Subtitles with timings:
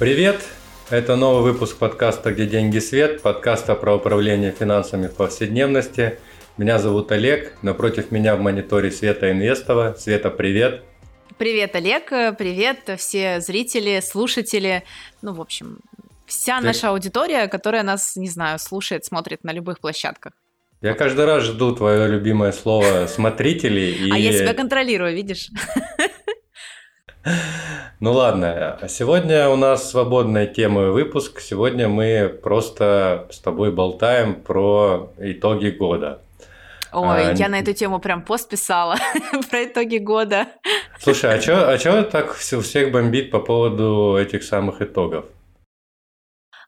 [0.00, 0.40] Привет!
[0.88, 6.18] Это новый выпуск подкаста «Где деньги свет», подкаста про управление финансами в повседневности.
[6.56, 9.94] Меня зовут Олег, напротив меня в мониторе Света Инвестова.
[9.98, 10.84] Света, привет!
[11.36, 12.08] Привет, Олег,
[12.38, 14.84] привет все зрители, слушатели,
[15.20, 15.80] ну, в общем,
[16.24, 16.64] вся Ты...
[16.64, 20.32] наша аудитория, которая нас, не знаю, слушает, смотрит на любых площадках.
[20.80, 23.82] Я каждый раз жду твое любимое слово «смотрители».
[23.82, 24.10] И...
[24.10, 25.50] А я себя контролирую, видишь?
[28.00, 31.40] Ну ладно, а сегодня у нас свободная тема выпуск.
[31.40, 36.22] Сегодня мы просто с тобой болтаем про итоги года.
[36.92, 38.96] Ой, а, я на эту тему прям пост писала
[39.50, 40.46] про итоги года.
[40.98, 45.26] Слушай, а что а чё так у всех бомбит по поводу этих самых итогов?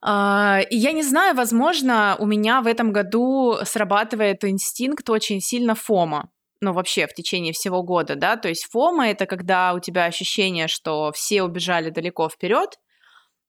[0.00, 6.28] А, я не знаю, возможно, у меня в этом году срабатывает инстинкт очень сильно фома
[6.62, 10.68] ну, вообще в течение всего года, да, то есть фома— это когда у тебя ощущение,
[10.68, 12.78] что все убежали далеко вперед,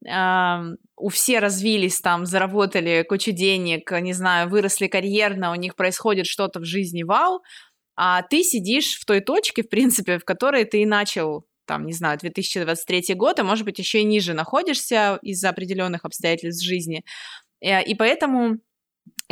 [0.06, 6.60] у все развились там, заработали кучу денег, не знаю, выросли карьерно, у них происходит что-то
[6.60, 7.42] в жизни вау,
[7.96, 11.94] а ты сидишь в той точке, в принципе, в которой ты и начал там, не
[11.94, 17.04] знаю, 2023 год, а может быть еще и ниже находишься из-за определенных обстоятельств жизни.
[17.62, 18.58] Э, и поэтому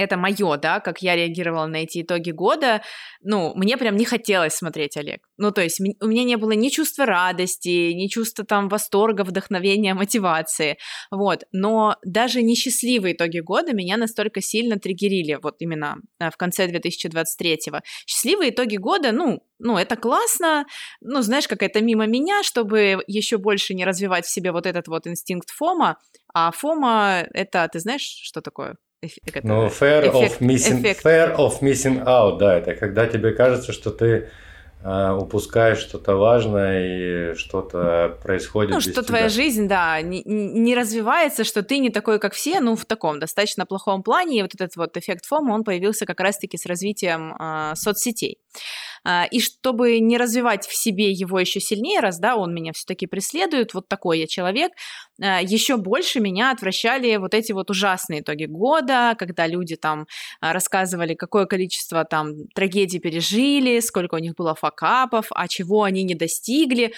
[0.02, 2.82] это мое, да, как я реагировала на эти итоги года,
[3.22, 5.28] ну, мне прям не хотелось смотреть Олег.
[5.38, 9.94] Ну, то есть у меня не было ни чувства радости, ни чувства там восторга, вдохновения,
[9.94, 10.78] мотивации,
[11.12, 11.44] вот.
[11.52, 17.80] Но даже несчастливые итоги года меня настолько сильно триггерили, вот именно э, в конце 2023-го.
[18.06, 20.66] Счастливые итоги года, ну, ну, это классно,
[21.02, 24.88] ну, знаешь, как это мимо меня, чтобы еще больше не развивать в себе вот этот
[24.88, 25.98] вот инстинкт фома,
[26.34, 28.76] а фома— это, ты знаешь, что такое?
[29.44, 31.04] Ну, fear, эффект, of missing, эффект.
[31.04, 34.30] fear of missing out, да, это когда тебе кажется, что ты
[34.84, 38.72] э, упускаешь что-то важное и что-то происходит.
[38.72, 39.04] Ну, что тебя.
[39.04, 43.20] твоя жизнь, да, не, не развивается, что ты не такой, как все, ну, в таком
[43.20, 44.40] достаточно плохом плане.
[44.40, 48.38] И вот этот вот эффект фома, он появился как раз-таки с развитием э, соцсетей.
[49.04, 53.08] А, и чтобы не развивать в себе его еще сильнее, раз, да, он меня все-таки
[53.08, 54.74] преследует, вот такой я человек,
[55.22, 60.08] а, еще больше меня отвращали вот эти вот ужасные итоги года, когда люди там
[60.40, 66.04] а, рассказывали, какое количество там трагедий пережили, сколько у них было факапов, а чего они
[66.04, 66.94] не достигли,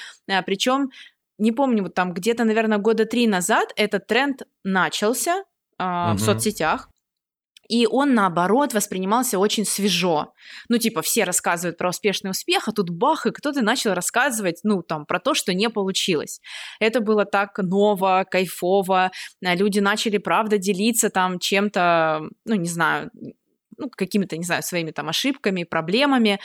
[0.45, 0.89] причем
[1.37, 5.43] не помню, вот там где-то, наверное, года три назад этот тренд начался
[5.79, 6.17] э, угу.
[6.17, 6.89] в соцсетях
[7.69, 10.33] и он, наоборот, воспринимался очень свежо.
[10.69, 14.81] Ну, типа, все рассказывают про успешный успех, а тут бах, и кто-то начал рассказывать, ну,
[14.81, 16.41] там, про то, что не получилось.
[16.79, 19.11] Это было так ново, кайфово,
[19.43, 23.11] а люди начали, правда, делиться там чем-то, ну, не знаю,
[23.77, 26.39] ну, какими-то, не знаю, своими там ошибками, проблемами.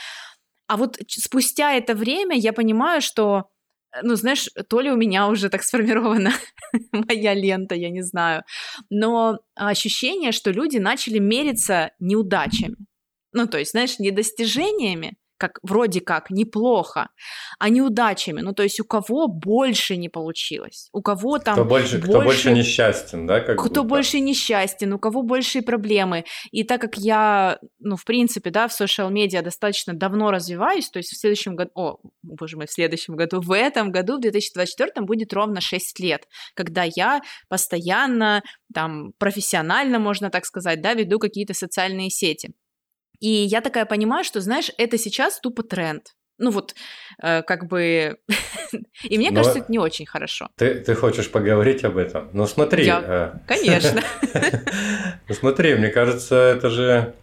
[0.67, 3.58] А вот спустя это время я понимаю, что Э,
[4.01, 6.31] ну, знаешь, то ли у меня уже так сформирована
[6.91, 8.43] моя лента, я не знаю,
[8.89, 12.77] но ощущение, что люди начали мериться неудачами.
[13.33, 17.09] Ну, то есть, знаешь, не достижениями, как вроде как неплохо,
[17.57, 18.41] а неудачами.
[18.41, 22.09] Ну, то есть у кого больше не получилось, у кого там кто больше, больше...
[22.09, 23.39] кто больше несчастен, да?
[23.39, 23.83] Как кто будто.
[23.83, 26.25] больше несчастен, у кого большие проблемы.
[26.51, 31.13] И так как я, ну, в принципе, да, в социал-медиа достаточно давно развиваюсь, то есть
[31.13, 35.33] в следующем году, о, боже мой, в следующем году, в этом году, в 2024 будет
[35.33, 42.09] ровно 6 лет, когда я постоянно, там, профессионально, можно так сказать, да, веду какие-то социальные
[42.09, 42.51] сети.
[43.19, 46.15] И я такая понимаю, что, знаешь, это сейчас тупо тренд.
[46.39, 46.73] Ну вот,
[47.21, 48.17] э, как бы...
[49.03, 50.47] и мне Но кажется, это не очень хорошо.
[50.55, 52.29] Ты, ты хочешь поговорить об этом?
[52.31, 52.85] Ну смотри.
[52.85, 53.03] Я...
[53.05, 53.39] Э...
[53.45, 54.01] Конечно.
[55.27, 57.13] ну смотри, мне кажется, это же...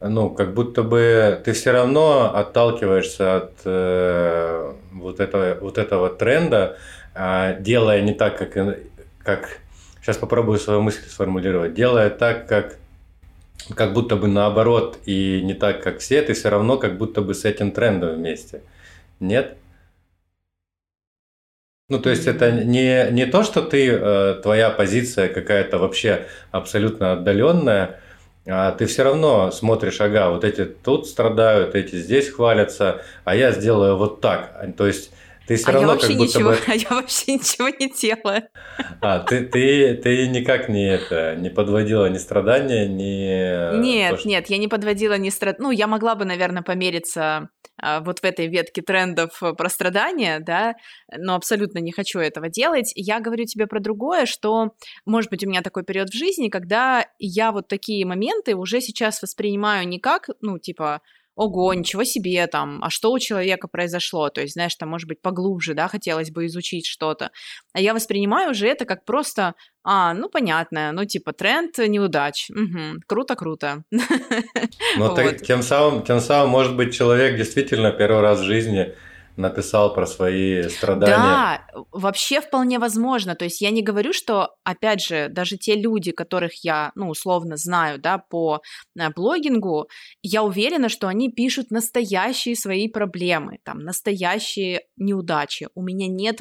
[0.00, 6.76] Ну, как будто бы ты все равно отталкиваешься от э, вот, этого, вот этого тренда,
[7.14, 8.78] э, делая не так, как,
[9.22, 9.58] как...
[10.00, 11.74] Сейчас попробую свою мысль сформулировать.
[11.74, 12.78] Делая так, как
[13.74, 17.34] как будто бы наоборот и не так, как все, ты все равно как будто бы
[17.34, 18.62] с этим трендом вместе.
[19.20, 19.56] Нет?
[21.88, 27.12] Ну, то есть это не, не то, что ты, э, твоя позиция какая-то вообще абсолютно
[27.12, 28.00] отдаленная,
[28.46, 33.52] а ты все равно смотришь, ага, вот эти тут страдают, эти здесь хвалятся, а я
[33.52, 34.74] сделаю вот так.
[34.76, 35.12] То есть
[35.46, 36.58] ты все а равно я как будто ничего, бы...
[36.66, 38.48] А я вообще ничего не делаю.
[39.00, 43.80] А, ты, ты, ты никак не это, не подводила ни страдания, ни...
[43.80, 45.62] Нет, то, нет, я не подводила ни страдания.
[45.62, 47.48] Ну, я могла бы, наверное, помериться
[47.80, 50.74] а, вот в этой ветке трендов про страдания, да,
[51.16, 52.92] но абсолютно не хочу этого делать.
[52.94, 54.70] Я говорю тебе про другое, что,
[55.04, 59.20] может быть, у меня такой период в жизни, когда я вот такие моменты уже сейчас
[59.22, 61.00] воспринимаю не как, ну, типа,
[61.34, 65.20] ого, ничего себе, там, а что у человека произошло, то есть, знаешь, там, может быть,
[65.20, 67.30] поглубже, да, хотелось бы изучить что-то,
[67.72, 73.00] а я воспринимаю уже это как просто, а, ну, понятно, ну, типа, тренд неудач, угу,
[73.06, 73.84] круто-круто.
[74.98, 75.42] Ну, вот.
[75.42, 78.94] тем, самым, тем самым, может быть, человек действительно первый раз в жизни
[79.36, 81.16] написал про свои страдания.
[81.16, 83.34] Да, вообще вполне возможно.
[83.34, 87.56] То есть я не говорю, что, опять же, даже те люди, которых я, ну, условно
[87.56, 88.60] знаю, да, по
[88.98, 89.88] э, блогингу,
[90.22, 95.68] я уверена, что они пишут настоящие свои проблемы, там, настоящие неудачи.
[95.74, 96.40] У меня нет...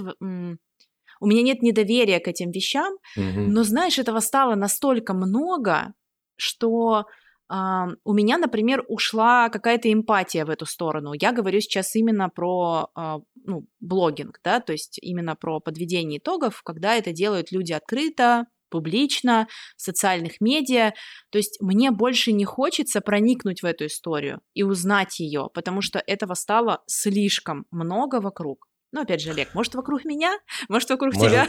[1.24, 3.42] У меня нет недоверия к этим вещам, угу.
[3.42, 5.94] но, знаешь, этого стало настолько много,
[6.36, 7.06] что
[7.52, 11.12] у меня, например, ушла какая-то эмпатия в эту сторону.
[11.20, 16.62] Я говорю сейчас именно про а, ну, блогинг, да, то есть именно про подведение итогов,
[16.64, 20.94] когда это делают люди открыто, публично, в социальных медиа.
[21.30, 26.02] То есть мне больше не хочется проникнуть в эту историю и узнать ее, потому что
[26.08, 28.68] этого стало слишком много вокруг.
[28.94, 30.38] Ну, опять же, Олег, может, вокруг меня,
[30.70, 31.48] может, вокруг может, тебя.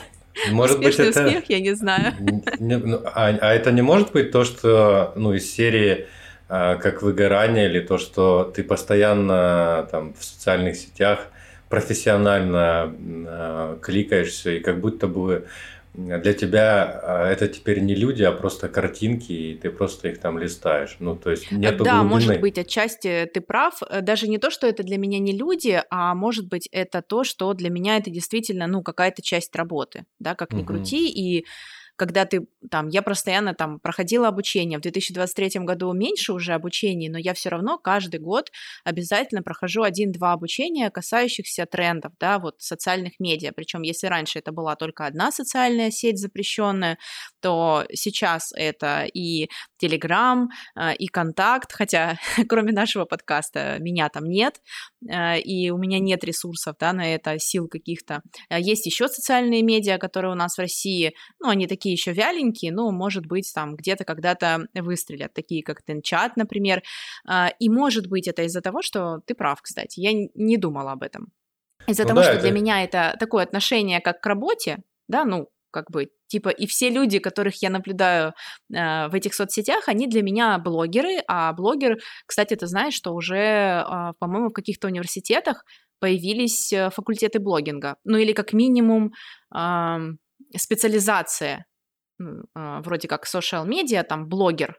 [0.51, 1.25] Может быть, это...
[1.25, 2.15] успех, я не знаю.
[2.59, 6.07] Ну, а, а это не может быть то, что, ну, из серии
[6.49, 11.29] а, как выгорание или то, что ты постоянно там в социальных сетях
[11.69, 12.95] профессионально
[13.27, 15.47] а, кликаешься и как будто бы
[15.95, 20.39] для тебя а, это теперь не люди, а просто картинки, и ты просто их там
[20.39, 20.97] листаешь.
[21.01, 22.05] Ну, то есть нет Да, глубины.
[22.05, 23.83] может быть, отчасти ты прав.
[23.91, 27.25] Э, даже не то, что это для меня не люди, а может быть, это то,
[27.25, 30.69] что для меня это действительно, ну, какая-то часть работы, да, как ни угу.
[30.69, 31.45] крути, и
[32.03, 37.17] когда ты там, я постоянно там проходила обучение, в 2023 году меньше уже обучений, но
[37.17, 38.51] я все равно каждый год
[38.83, 44.75] обязательно прохожу один-два обучения, касающихся трендов, да, вот социальных медиа, причем если раньше это была
[44.75, 46.99] только одна социальная сеть запрещенная,
[47.41, 49.49] то сейчас это и
[49.83, 52.19] Telegram, а, и Контакт, хотя
[52.49, 54.61] кроме нашего подкаста меня там нет,
[55.11, 58.23] а, и у меня нет ресурсов, да, на это, сил каких-то.
[58.49, 62.73] А есть еще социальные медиа, которые у нас в России, ну, они такие еще вяленькие,
[62.73, 66.83] но, может быть, там где-то когда-то выстрелят, такие как Тенчат, например.
[67.59, 71.33] И, может быть, это из-за того, что ты прав, кстати, я не думала об этом.
[71.87, 72.43] Из-за ну, того, да, что это...
[72.43, 76.91] для меня это такое отношение как к работе, да, ну, как бы, типа, и все
[76.91, 78.29] люди, которых я наблюдаю
[78.75, 83.37] э, в этих соцсетях, они для меня блогеры, а блогер, кстати, ты знаешь, что уже,
[83.37, 85.65] э, по-моему, в каких-то университетах
[86.01, 89.13] появились э, факультеты блогинга, ну или как минимум
[89.55, 89.99] э,
[90.57, 91.67] специализация
[92.55, 94.79] а, вроде как social медиа, там блогер.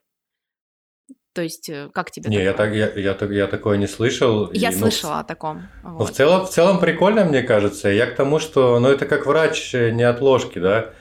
[1.33, 4.51] То есть, э, как тебе Не, я, так, я, я, я такое не слышал.
[4.53, 5.63] Я и, ну, слышала о таком.
[5.83, 5.99] Вот.
[5.99, 7.89] Ну, в, целом, в целом прикольно, мне кажется.
[7.89, 10.93] Я к тому, что ну, это как врач э, не от ложки, да,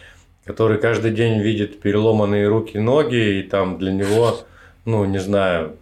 [0.45, 4.41] который каждый день видит переломанные руки, ноги, и там для него,
[4.85, 5.77] ну, не знаю,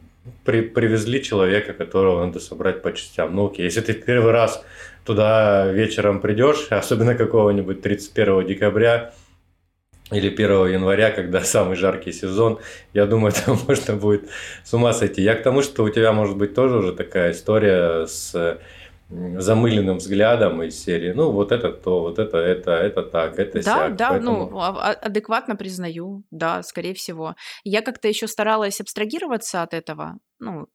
[0.44, 3.34] при, привезли человека, которого надо собрать по частям.
[3.34, 4.64] Ну, окей, если ты первый раз
[5.04, 9.12] туда вечером придешь, особенно какого-нибудь 31 декабря,
[10.10, 12.58] или 1 января, когда самый жаркий сезон,
[12.92, 14.28] я думаю, там можно будет
[14.64, 15.22] с ума сойти.
[15.22, 18.58] Я к тому, что у тебя может быть тоже уже такая история с
[19.10, 23.62] замыленным взглядом из серии, ну, вот это то, вот это, это, это так, это Да,
[23.62, 23.96] сяк.
[23.96, 24.50] да, поэтому...
[24.50, 27.34] ну, а, а, адекватно признаю, да, скорее всего.
[27.64, 30.68] Я как-то еще старалась абстрагироваться от этого, ну,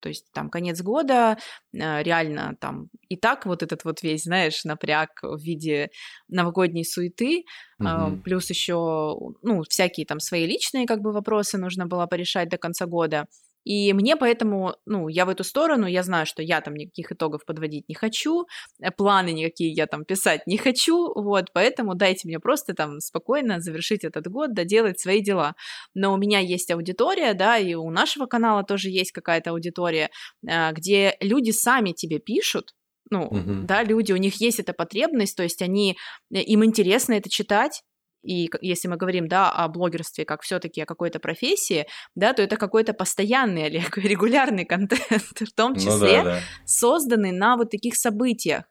[0.00, 1.38] то есть там конец года,
[1.80, 5.90] а, реально там и так вот этот вот весь, знаешь, напряг в виде
[6.28, 7.44] новогодней суеты,
[7.78, 8.16] угу.
[8.24, 12.86] плюс еще, ну, всякие там свои личные как бы вопросы нужно было порешать до конца
[12.86, 13.26] года.
[13.68, 17.44] И мне поэтому, ну, я в эту сторону, я знаю, что я там никаких итогов
[17.44, 18.46] подводить не хочу,
[18.80, 23.60] э, планы никакие я там писать не хочу, вот, поэтому дайте мне просто там спокойно
[23.60, 25.54] завершить этот год, доделать свои дела.
[25.92, 30.08] Но у меня есть аудитория, да, и у нашего канала тоже есть какая-то аудитория,
[30.48, 32.72] а, где люди сами тебе пишут,
[33.10, 33.66] ну, угу.
[33.66, 35.98] да, люди, у них есть эта потребность, то есть они,
[36.32, 37.82] э, им интересно это читать,
[38.22, 42.56] и если мы говорим, да, о блогерстве как все-таки о какой-то профессии, да, то это
[42.56, 46.40] какой-то постоянный, Олег, регулярный контент, в том ну числе ну, да, да.
[46.64, 48.64] созданный на вот таких событиях.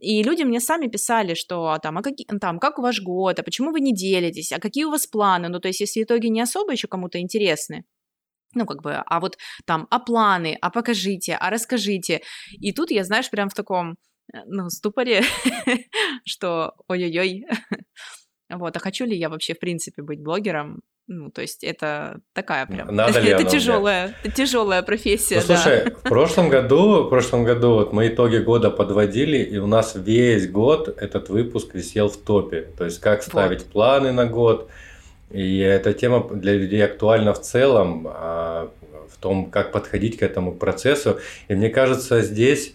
[0.00, 3.42] И люди мне сами писали, что а, там, а как, там, как ваш год, а
[3.42, 6.40] почему вы не делитесь, а какие у вас планы, ну, то есть, если итоги не
[6.40, 7.84] особо еще кому-то интересны,
[8.54, 9.36] ну, как бы, а вот
[9.66, 12.22] там, а планы, а покажите, а расскажите.
[12.52, 13.96] И тут я, знаешь, прям в таком,
[14.32, 15.22] э, ну, ступоре,
[16.24, 17.44] что ой-ой-ой,
[18.50, 20.82] вот, а хочу ли я вообще, в принципе, быть блогером?
[21.08, 22.94] Ну, то есть это такая прям...
[22.94, 25.90] Надо ли это тяжелая, это тяжелая профессия, ну, слушай, да.
[25.90, 30.50] в прошлом году, в прошлом году вот мы итоги года подводили, и у нас весь
[30.50, 32.68] год этот выпуск висел в топе.
[32.76, 33.72] То есть как ставить вот.
[33.72, 34.68] планы на год,
[35.30, 38.70] И эта тема для людей актуальна в целом, а,
[39.08, 41.18] в том, как подходить к этому процессу.
[41.48, 42.74] И мне кажется, здесь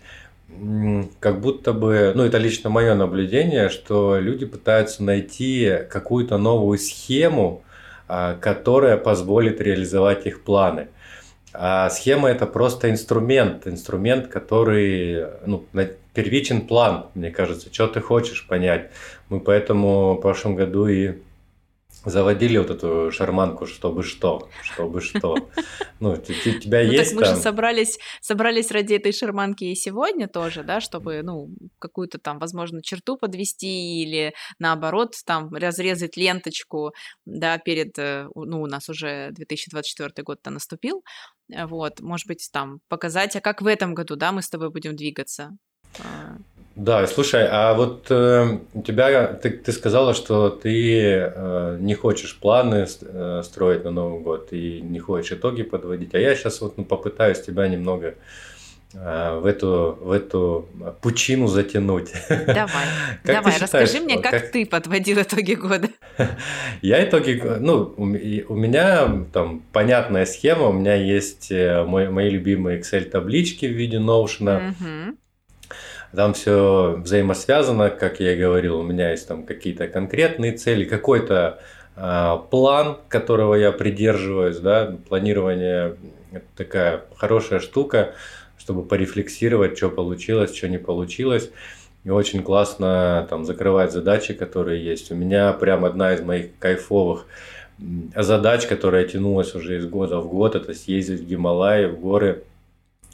[1.20, 7.64] как будто бы, ну это лично мое наблюдение, что люди пытаются найти какую-то новую схему,
[8.08, 10.90] а, которая позволит реализовать их планы.
[11.54, 15.66] А схема это просто инструмент, инструмент, который, ну,
[16.14, 18.90] первичен план, мне кажется, что ты хочешь понять.
[19.30, 21.16] Мы поэтому в прошлом году и
[22.06, 25.36] заводили вот эту шарманку, чтобы что, чтобы что.
[26.00, 30.28] Ну, у тебя ну, есть так мы же собрались, собрались ради этой шарманки и сегодня
[30.28, 36.94] тоже, да, чтобы, ну, какую-то там, возможно, черту подвести или наоборот там разрезать ленточку,
[37.26, 41.04] да, перед, э, ну, у нас уже 2024 год-то наступил,
[41.50, 44.96] вот, может быть, там показать, а как в этом году, да, мы с тобой будем
[44.96, 45.52] двигаться.
[46.76, 52.38] Да, слушай, а вот э, у тебя, ты, ты сказала, что ты э, не хочешь
[52.40, 56.78] планы э, строить на Новый год и не хочешь итоги подводить, а я сейчас вот
[56.78, 58.16] ну, попытаюсь тебя немного
[58.94, 60.70] э, в эту, в эту
[61.02, 62.14] пучину затянуть.
[62.30, 62.86] Давай,
[63.26, 65.90] давай, расскажи мне, как, как ты подводил итоги года.
[66.82, 72.30] Я итоги, ну, у, у меня там понятная схема, у меня есть э, мой, мои
[72.30, 75.18] любимые Excel-таблички в виде Notion, угу
[76.16, 81.60] там все взаимосвязано, как я и говорил, у меня есть там какие-то конкретные цели, какой-то
[81.96, 85.96] э, план, которого я придерживаюсь, да, планирование
[86.32, 88.14] это такая хорошая штука,
[88.58, 91.50] чтобы порефлексировать, что получилось, что не получилось.
[92.04, 95.12] И очень классно там закрывать задачи, которые есть.
[95.12, 97.28] У меня прям одна из моих кайфовых
[98.16, 102.44] задач, которая тянулась уже из года в год, это съездить в Гималаи, в горы,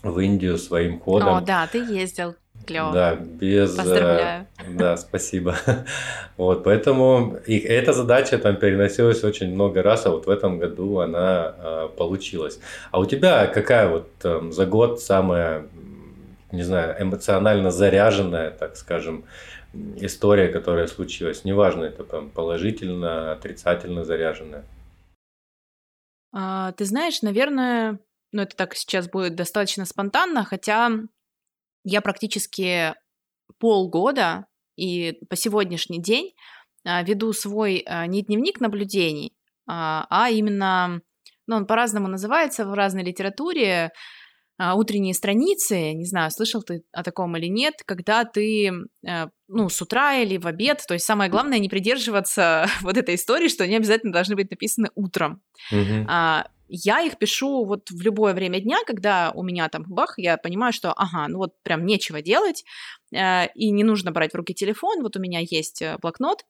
[0.03, 1.37] в Индию своим ходом.
[1.37, 2.35] О, да, ты ездил.
[2.67, 2.91] Клево.
[2.91, 3.73] Да, без...
[3.73, 4.47] Э, Поздравляю.
[4.77, 5.55] Да, спасибо.
[6.35, 10.99] Вот, поэтому и эта задача там переносилась очень много раз, а вот в этом году
[10.99, 12.59] она а, получилась.
[12.91, 15.65] А у тебя какая вот там, за год самая,
[16.51, 19.23] не знаю, эмоционально заряженная, так скажем,
[19.95, 21.45] история, которая случилась?
[21.45, 24.63] Неважно, это там положительно, отрицательно заряженная.
[26.33, 27.99] А, ты знаешь, наверное,
[28.31, 30.91] ну это так сейчас будет достаточно спонтанно, хотя
[31.87, 32.93] я практически
[33.59, 36.33] полгода и по сегодняшний день
[36.85, 39.33] а, веду свой а, не дневник наблюдений,
[39.67, 41.01] а, а именно,
[41.47, 43.91] ну, он по-разному называется в разной литературе,
[44.59, 48.71] утренние страницы, не знаю, слышал ты о таком или нет, когда ты,
[49.47, 53.49] ну, с утра или в обед, то есть самое главное не придерживаться вот этой истории,
[53.49, 55.43] что они обязательно должны быть написаны утром.
[55.71, 56.47] Mm-hmm.
[56.67, 60.73] Я их пишу вот в любое время дня, когда у меня там бах, я понимаю,
[60.73, 62.63] что ага, ну вот прям нечего делать,
[63.13, 66.43] э, и не нужно брать в руки телефон, вот у меня есть э, блокнот,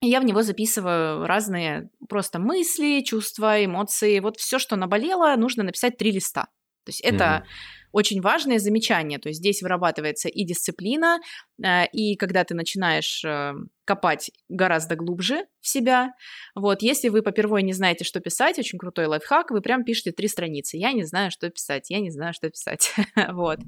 [0.00, 5.62] и я в него записываю разные просто мысли, чувства, эмоции, вот все, что наболело, нужно
[5.62, 6.48] написать три листа.
[6.84, 9.18] То есть это mm-hmm очень важное замечание.
[9.18, 11.20] То есть здесь вырабатывается и дисциплина,
[11.64, 13.52] э, и когда ты начинаешь э,
[13.84, 16.10] копать гораздо глубже в себя.
[16.54, 20.26] Вот, если вы попервой не знаете, что писать, очень крутой лайфхак, вы прям пишете три
[20.26, 20.76] страницы.
[20.76, 22.92] Я не знаю, что писать, я не знаю, что писать.
[23.34, 23.58] Вот.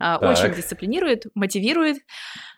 [0.00, 0.30] А, так.
[0.30, 1.98] Очень дисциплинирует, мотивирует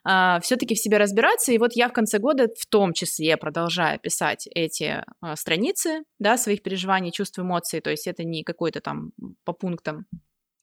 [0.05, 1.53] а, все-таки в себе разбираться.
[1.53, 6.39] И вот я в конце года в том числе продолжаю писать эти а, страницы, да,
[6.39, 7.81] своих переживаний, чувств, эмоций.
[7.81, 9.11] То есть это не какой-то там
[9.45, 10.07] по пунктам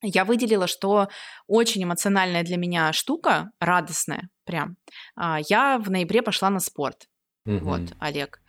[0.02, 1.10] я выделила, что
[1.48, 4.78] очень эмоциональная для меня штука, радостная прям.
[5.16, 7.08] А, я в ноябре пошла на спорт.
[7.46, 7.60] Угу.
[7.60, 8.42] Вот, Олег.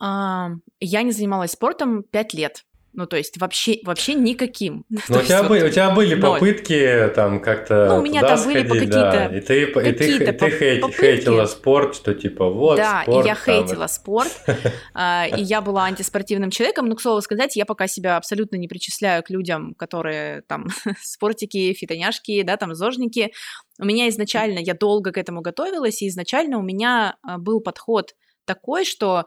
[0.00, 2.64] Я не занималась спортом пять лет.
[2.94, 4.84] Ну, то есть вообще, вообще никаким.
[4.88, 6.38] Ну, у тебя, вот, были, у тебя были ноль.
[6.38, 9.36] попытки там как-то Ну, у меня там сходить, были какие-то да.
[9.36, 13.34] И ты, и ты, ты хейт, хейтила спорт, что типа вот Да, спорт, и я
[13.34, 13.44] там...
[13.44, 14.32] хейтила спорт,
[14.94, 18.68] а, и я была антиспортивным человеком, но, к слову сказать, я пока себя абсолютно не
[18.68, 20.68] причисляю к людям, которые там
[21.02, 23.32] спортики, фитоняшки, да, там зожники.
[23.80, 28.14] У меня изначально, я долго к этому готовилась, и изначально у меня а, был подход
[28.46, 29.24] такой, что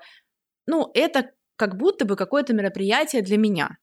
[0.67, 3.77] ну, это как будто бы какое-то мероприятие для меня.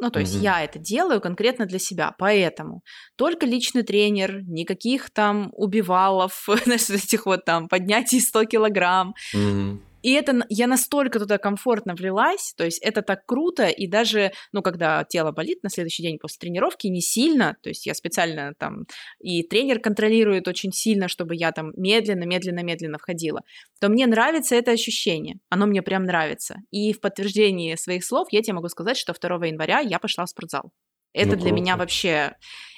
[0.00, 0.42] Ну, то есть mm-hmm.
[0.42, 2.82] я это делаю конкретно для себя, поэтому
[3.16, 9.78] только личный тренер, никаких там убивалов, знаешь, этих вот там поднятий 100 килограмм, mm-hmm.
[10.04, 14.60] И это я настолько туда комфортно влилась, то есть это так круто, и даже, ну,
[14.60, 18.84] когда тело болит на следующий день после тренировки, не сильно, то есть я специально там,
[19.18, 23.40] и тренер контролирует очень сильно, чтобы я там медленно, медленно, медленно входила,
[23.80, 26.56] то мне нравится это ощущение, оно мне прям нравится.
[26.70, 30.28] И в подтверждении своих слов я тебе могу сказать, что 2 января я пошла в
[30.28, 30.70] спортзал.
[31.14, 32.36] Это ну, для меня вообще...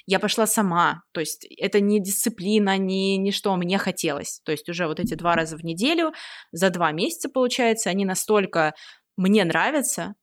[0.09, 4.39] Я пошла сама, то есть это не дисциплина, не, не что мне хотелось.
[4.45, 6.13] То есть уже вот эти два раза в неделю,
[6.53, 8.73] за два месяца, получается, они настолько
[9.17, 10.15] мне нравятся,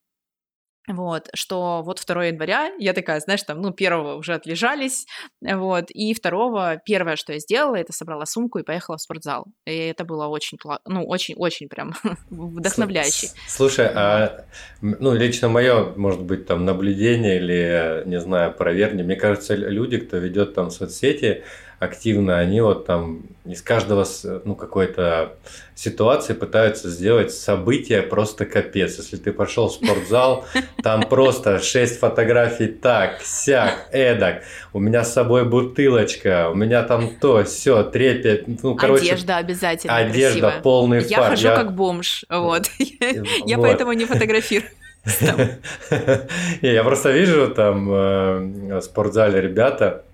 [0.87, 5.07] вот, что вот 2 января я такая, знаешь, там, ну, первого уже отлежались,
[5.41, 9.47] вот, и второго, первое, что я сделала, это собрала сумку и поехала в спортзал.
[9.67, 11.95] И это было очень, ну, очень-очень прям
[12.31, 13.29] вдохновляюще.
[13.47, 14.45] Слушай, а,
[14.81, 20.19] ну, лично мое, может быть, там, наблюдение или, не знаю, проверни, мне кажется, люди, кто
[20.19, 21.45] ведет там соцсети,
[21.85, 24.07] активно, они вот там из каждого
[24.45, 25.37] ну, какой-то
[25.75, 28.97] ситуации пытаются сделать событие просто капец.
[28.97, 30.47] Если ты пошел в спортзал,
[30.83, 34.43] там просто шесть фотографий так, сяк, эдак.
[34.73, 38.45] У меня с собой бутылочка, у меня там то, все, третье.
[38.47, 39.97] Ну, короче, одежда обязательно.
[39.97, 40.63] Одежда, красивая.
[40.63, 41.31] полный я фар.
[41.31, 42.71] Хожу я хожу как бомж, вот.
[43.47, 44.71] Я поэтому не фотографирую.
[46.63, 50.05] Я просто вижу там э, в спортзале ребята,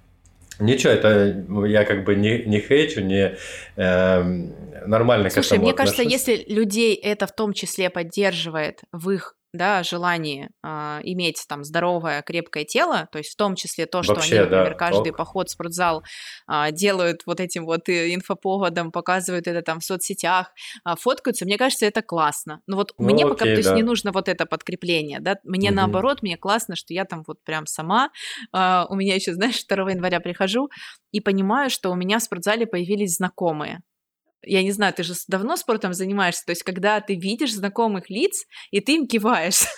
[0.61, 3.37] Ничего, это я как бы не, не хейчу, не
[3.77, 4.23] э,
[4.87, 5.97] нормально Слушай, к этому мне отношусь.
[5.97, 11.65] кажется, если людей это в том числе поддерживает в их да, желание э, иметь там
[11.65, 15.11] здоровое, крепкое тело, то есть в том числе то, что Вообще, они, например, да, каждый
[15.11, 15.17] ок.
[15.17, 16.03] поход в спортзал
[16.49, 20.53] э, делают вот этим вот э, инфоповодом, показывают это там в соцсетях,
[20.87, 22.61] э, фоткаются, мне кажется, это классно.
[22.67, 23.75] Но вот ну, мне окей, пока, то есть да.
[23.75, 25.77] не нужно вот это подкрепление, да, мне угу.
[25.77, 28.11] наоборот, мне классно, что я там вот прям сама,
[28.55, 30.71] э, у меня еще, знаешь, 2 января прихожу
[31.11, 33.81] и понимаю, что у меня в спортзале появились знакомые,
[34.43, 38.47] я не знаю, ты же давно спортом занимаешься, то есть когда ты видишь знакомых лиц,
[38.71, 39.61] и ты им киваешь.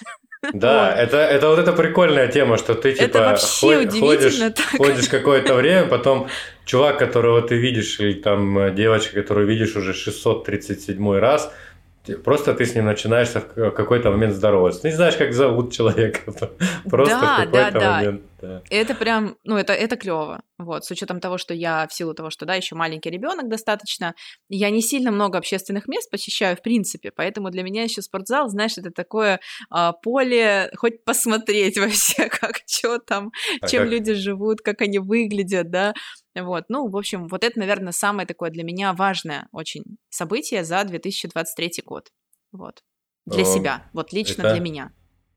[0.52, 0.98] Да, вот.
[0.98, 4.40] это, это вот эта прикольная тема, что ты типа ход, ходишь,
[4.76, 6.26] ходишь какое-то время, потом
[6.64, 11.52] чувак, которого ты видишь, или там э, девочка, которую видишь уже 637 раз,
[12.24, 14.82] Просто ты с ним начинаешь в какой-то момент здороваться.
[14.82, 16.20] Ты не знаешь, как зовут человека.
[16.90, 18.22] Просто да, в какой-то да, момент.
[18.22, 18.31] Да.
[18.70, 20.42] Это прям, ну, это, это клево.
[20.58, 24.14] Вот, с учетом того, что я в силу того, что да, еще маленький ребенок достаточно,
[24.48, 28.78] я не сильно много общественных мест посещаю в принципе, поэтому для меня еще спортзал, знаешь,
[28.78, 33.92] это такое а, поле, хоть посмотреть вообще, как что там, а чем как?
[33.92, 35.94] люди живут, как они выглядят, да.
[36.34, 40.82] Вот, ну, в общем, вот это, наверное, самое такое для меня важное очень событие за
[40.84, 42.10] 2023 год.
[42.52, 42.82] Вот.
[43.26, 44.92] Для себя, вот лично это, для меня.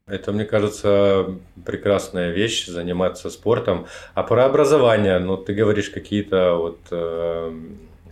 [0.07, 3.87] Это, мне кажется, прекрасная вещь, заниматься спортом.
[4.13, 7.51] А про образование, ну, ты говоришь какие-то вот, э,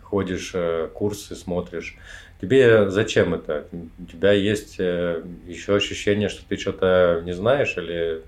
[0.02, 1.96] ходишь, э, курсы смотришь.
[2.42, 3.68] Тебе зачем это?
[3.72, 8.24] У тебя есть э, еще ощущение, что ты что-то не знаешь или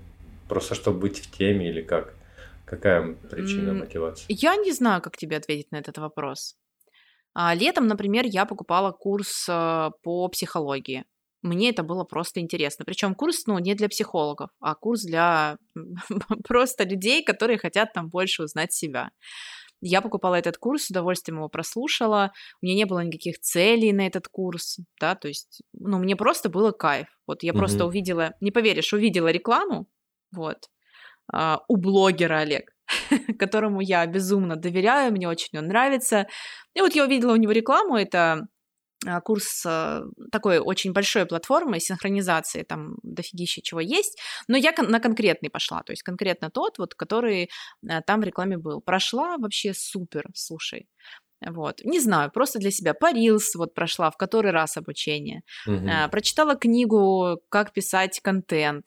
[0.48, 2.14] просто чтобы быть в теме или как?
[2.66, 4.26] Какая причина мотивации?
[4.28, 6.54] Я не знаю, как тебе ответить на этот вопрос.
[7.34, 11.04] А, летом, например, я покупала курс э, по психологии.
[11.46, 12.84] Мне это было просто интересно.
[12.84, 15.58] Причем курс, ну, не для психологов, а курс для
[16.48, 19.10] просто людей, которые хотят там больше узнать себя.
[19.80, 22.32] Я покупала этот курс, с удовольствием его прослушала.
[22.60, 26.48] У меня не было никаких целей на этот курс, да, то есть, ну, мне просто
[26.48, 27.06] было кайф.
[27.26, 27.56] Вот я mm-hmm.
[27.56, 29.86] просто увидела, не поверишь, увидела рекламу,
[30.32, 30.68] вот,
[31.32, 32.72] а, у блогера Олег,
[33.38, 36.26] которому я безумно доверяю, мне очень он нравится.
[36.74, 38.48] И вот я увидела у него рекламу, это
[39.24, 45.50] курс а, такой очень большой платформы синхронизации, там дофигища чего есть, но я на конкретный
[45.50, 47.50] пошла, то есть конкретно тот, вот, который
[48.06, 48.80] там в рекламе был.
[48.80, 50.88] Прошла вообще супер, слушай.
[51.46, 52.94] Вот, не знаю, просто для себя.
[53.00, 55.42] Reels вот прошла в который раз обучение.
[55.66, 56.10] Угу.
[56.10, 58.86] Прочитала книгу «Как писать контент».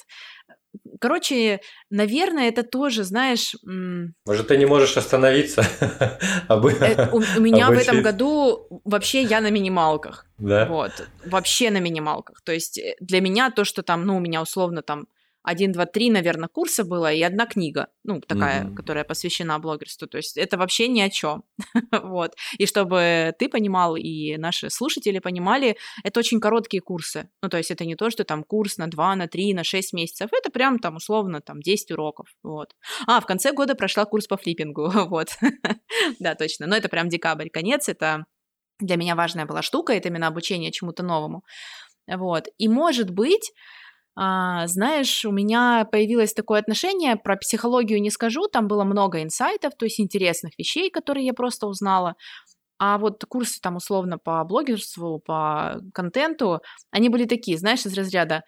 [1.00, 3.56] Короче, наверное, это тоже, знаешь...
[3.64, 5.64] Может, ты не можешь остановиться?
[6.50, 10.26] Э, у меня в этом году вообще я на минималках.
[10.38, 10.66] Да?
[10.66, 10.92] Вот,
[11.26, 12.42] вообще на минималках.
[12.44, 15.08] То есть э, для меня то, что там, ну, у меня условно там
[15.50, 18.76] один, два, три, наверное, курса было и одна книга, ну, такая, mm-hmm.
[18.76, 20.08] которая посвящена блогерству.
[20.08, 21.44] То есть это вообще ни о чем.
[21.92, 22.36] вот.
[22.60, 27.30] И чтобы ты понимал и наши слушатели понимали, это очень короткие курсы.
[27.42, 29.92] Ну, то есть это не то, что там курс на два, на три, на шесть
[29.92, 30.30] месяцев.
[30.32, 32.28] Это прям там условно там 10 уроков.
[32.44, 32.76] Вот.
[33.08, 34.90] А, в конце года прошла курс по флиппингу.
[35.10, 35.30] вот.
[36.20, 36.68] да, точно.
[36.68, 37.90] Но это прям декабрь, конец.
[37.90, 38.26] Это
[38.80, 39.94] для меня важная была штука.
[39.94, 41.44] Это именно обучение чему-то новому.
[42.08, 42.48] Вот.
[42.60, 43.52] И может быть
[44.22, 49.74] а, знаешь, у меня появилось такое отношение, про психологию не скажу, там было много инсайтов,
[49.78, 52.16] то есть интересных вещей, которые я просто узнала.
[52.80, 58.44] А вот курсы там условно по блогерству, по контенту, они были такие, знаешь, из разряда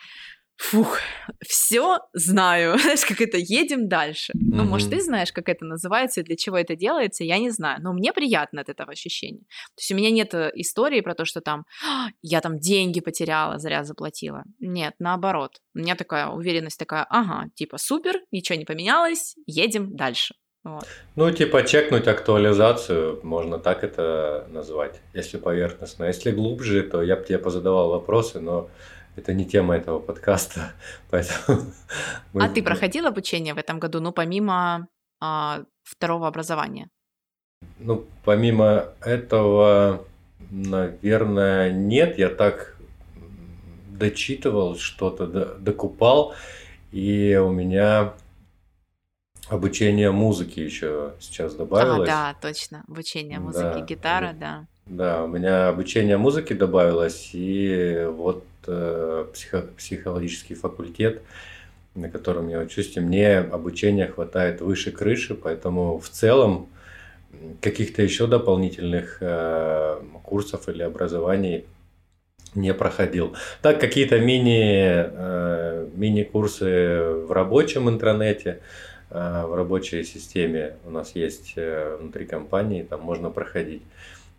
[0.61, 0.99] фух,
[1.45, 4.33] все знаю, знаешь, как это, едем дальше.
[4.33, 4.55] Mm-hmm.
[4.55, 7.81] Ну, может, ты знаешь, как это называется и для чего это делается, я не знаю,
[7.81, 9.39] но мне приятно от этого ощущения.
[9.39, 13.01] То есть у меня нет э, истории про то, что там «А, я там деньги
[13.01, 14.43] потеряла, зря заплатила.
[14.59, 15.57] Нет, наоборот.
[15.73, 20.35] У меня такая уверенность такая, ага, типа супер, ничего не поменялось, едем дальше.
[20.63, 20.85] Вот.
[21.15, 26.03] Ну, типа чекнуть актуализацию, можно так это назвать, если поверхностно.
[26.03, 28.69] Если глубже, то я бы тебе позадавал вопросы, но
[29.15, 30.73] это не тема этого подкаста,
[31.09, 31.61] поэтому...
[32.33, 34.87] А ты проходил обучение в этом году, ну, помимо
[35.19, 36.89] а, второго образования?
[37.79, 40.05] Ну, помимо этого,
[40.49, 42.17] наверное, нет.
[42.17, 42.75] Я так
[43.89, 46.33] дочитывал что-то, докупал,
[46.91, 48.13] и у меня
[49.47, 52.09] обучение музыки еще сейчас добавилось.
[52.09, 54.67] А, да, точно, обучение музыки, да, гитара, да.
[54.87, 61.21] Да, у меня обучение музыки добавилось, и вот психо- психологический факультет,
[61.95, 66.69] на котором я учусь, и мне обучения хватает выше крыши, поэтому в целом
[67.61, 71.65] каких-то еще дополнительных э, курсов или образований
[72.55, 73.35] не проходил.
[73.61, 78.59] Так, какие-то мини, э, мини-курсы в рабочем интернете,
[79.09, 83.83] э, в рабочей системе у нас есть э, внутри компании, там можно проходить.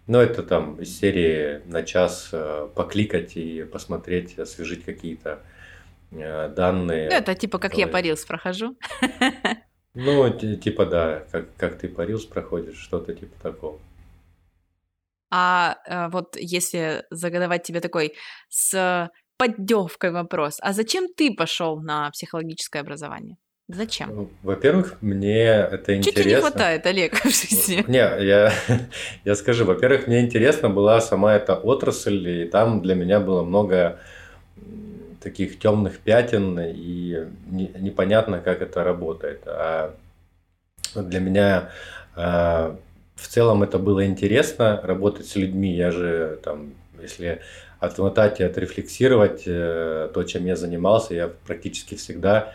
[0.06, 5.42] Ну, это там из серии на час э, покликать и посмотреть, освежить какие-то
[6.10, 7.08] э, данные.
[7.08, 8.76] Ну, это типа как я парилс прохожу.
[9.94, 13.78] Ну, типа да, как, как ты парилс проходишь, что-то типа такого.
[15.30, 18.14] А э, вот если загадывать тебе такой
[18.48, 23.36] с поддевкой вопрос, а зачем ты пошел на психологическое образование?
[23.74, 24.14] Зачем?
[24.14, 26.22] Ну, во-первых, мне это интересно.
[26.22, 27.84] Чуть не хватает, Олег, в жизни.
[27.88, 28.52] Не, я,
[29.24, 33.98] я скажу, во-первых, мне интересно была сама эта отрасль, и там для меня было много
[35.22, 39.42] таких темных пятен, и не, непонятно, как это работает.
[39.46, 39.94] А
[40.94, 41.70] для меня
[42.14, 42.76] а,
[43.14, 45.74] в целом это было интересно, работать с людьми.
[45.74, 47.40] Я же там, если
[47.78, 52.52] отмотать и отрефлексировать э, то, чем я занимался, я практически всегда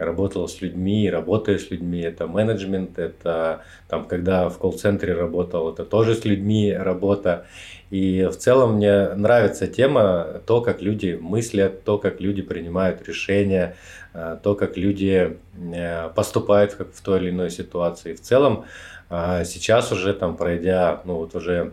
[0.00, 5.84] работал с людьми, работаю с людьми, это менеджмент, это там, когда в колл-центре работал, это
[5.84, 7.46] тоже с людьми работа.
[7.90, 13.76] И в целом мне нравится тема, то, как люди мыслят, то, как люди принимают решения,
[14.14, 15.36] э, то, как люди
[15.74, 18.14] э, поступают в той или иной ситуации.
[18.14, 18.64] В целом
[19.10, 21.72] э, сейчас уже там пройдя, ну вот уже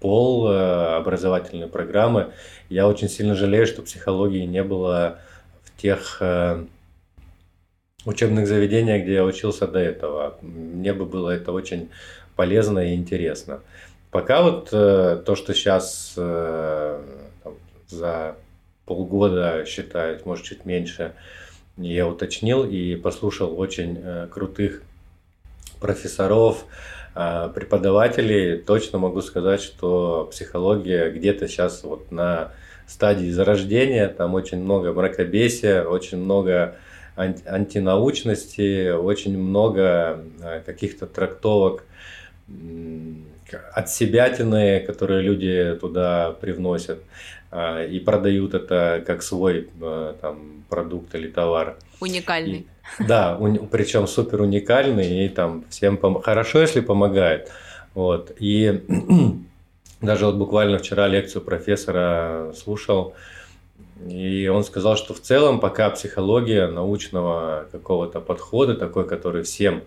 [0.00, 2.32] пол образовательной программы,
[2.68, 5.18] я очень сильно жалею, что психологии не было
[5.64, 6.22] в тех
[8.08, 10.38] учебных заведениях, где я учился до этого.
[10.40, 11.90] Мне бы было это очень
[12.36, 13.60] полезно и интересно.
[14.10, 17.02] Пока вот э, то, что сейчас э,
[17.88, 18.36] за
[18.86, 21.12] полгода считают, может чуть меньше,
[21.76, 24.82] я уточнил и послушал очень э, крутых
[25.78, 26.64] профессоров,
[27.14, 32.52] э, преподавателей, точно могу сказать, что психология где-то сейчас вот на
[32.86, 36.76] стадии зарождения, там очень много мракобесия, очень много
[37.18, 41.84] антинаучности, очень много э, каких-то трактовок
[43.74, 47.02] от себятины, которые люди туда привносят
[47.50, 51.76] а, и продают это как свой э, там, продукт или товар.
[52.00, 52.66] Уникальный.
[52.98, 57.50] И, да, у, причем супер уникальный и там всем пом- хорошо, если помогает.
[57.94, 58.32] Вот.
[58.38, 58.84] И
[60.00, 63.14] даже вот буквально вчера лекцию профессора слушал,
[64.06, 69.82] и он сказал, что в целом пока психология научного какого-то подхода, такой, который всем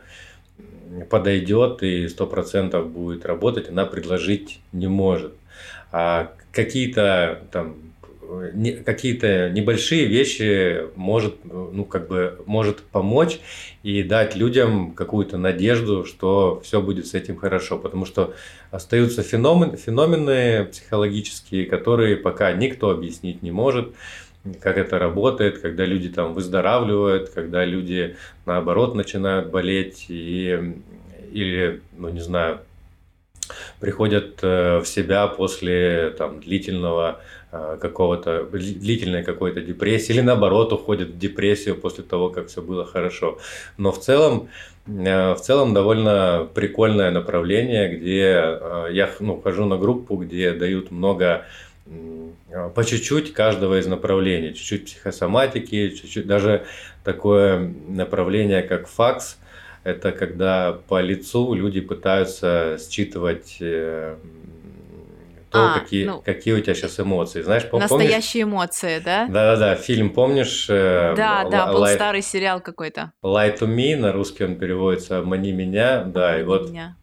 [1.10, 5.34] подойдет и сто процентов будет работать, она предложить не может.
[5.92, 7.76] А какие-то там
[8.54, 13.40] не, какие-то небольшие вещи может, ну, как бы, может помочь
[13.84, 17.78] и дать людям какую-то надежду, что все будет с этим хорошо.
[17.78, 18.34] Потому что
[18.72, 23.94] остаются феномен, феномены психологические, которые пока никто объяснить не может
[24.60, 28.16] как это работает, когда люди там выздоравливают, когда люди
[28.48, 30.82] наоборот начинают болеть и
[31.32, 32.60] или, ну не знаю,
[33.80, 41.18] приходят э, в себя после там, длительного какого-то длительной какой-то депрессии или наоборот уходят в
[41.18, 43.40] депрессию после того, как все было хорошо.
[43.78, 44.50] Но в целом
[44.88, 48.60] э, в целом довольно прикольное направление, где
[48.92, 51.46] я ну, хожу на группу, где дают много
[52.76, 56.66] по чуть-чуть каждого из направлений, чуть-чуть психосоматики, чуть-чуть даже
[57.04, 59.38] такое направление, как факс,
[59.84, 64.16] это когда по лицу люди пытаются считывать э,
[65.52, 67.42] то, а, какие, ну, какие у тебя сейчас эмоции.
[67.42, 67.90] Знаешь, помнишь?
[67.90, 69.28] Настоящие эмоции, да?
[69.28, 70.68] Да-да-да, фильм помнишь?
[70.70, 73.12] Э, да, да, был старый сериал какой-то.
[73.22, 76.04] Lie to me, на русский он переводится «Обмани меня».
[76.04, 76.70] Да, и вот...
[76.70, 76.96] Меня.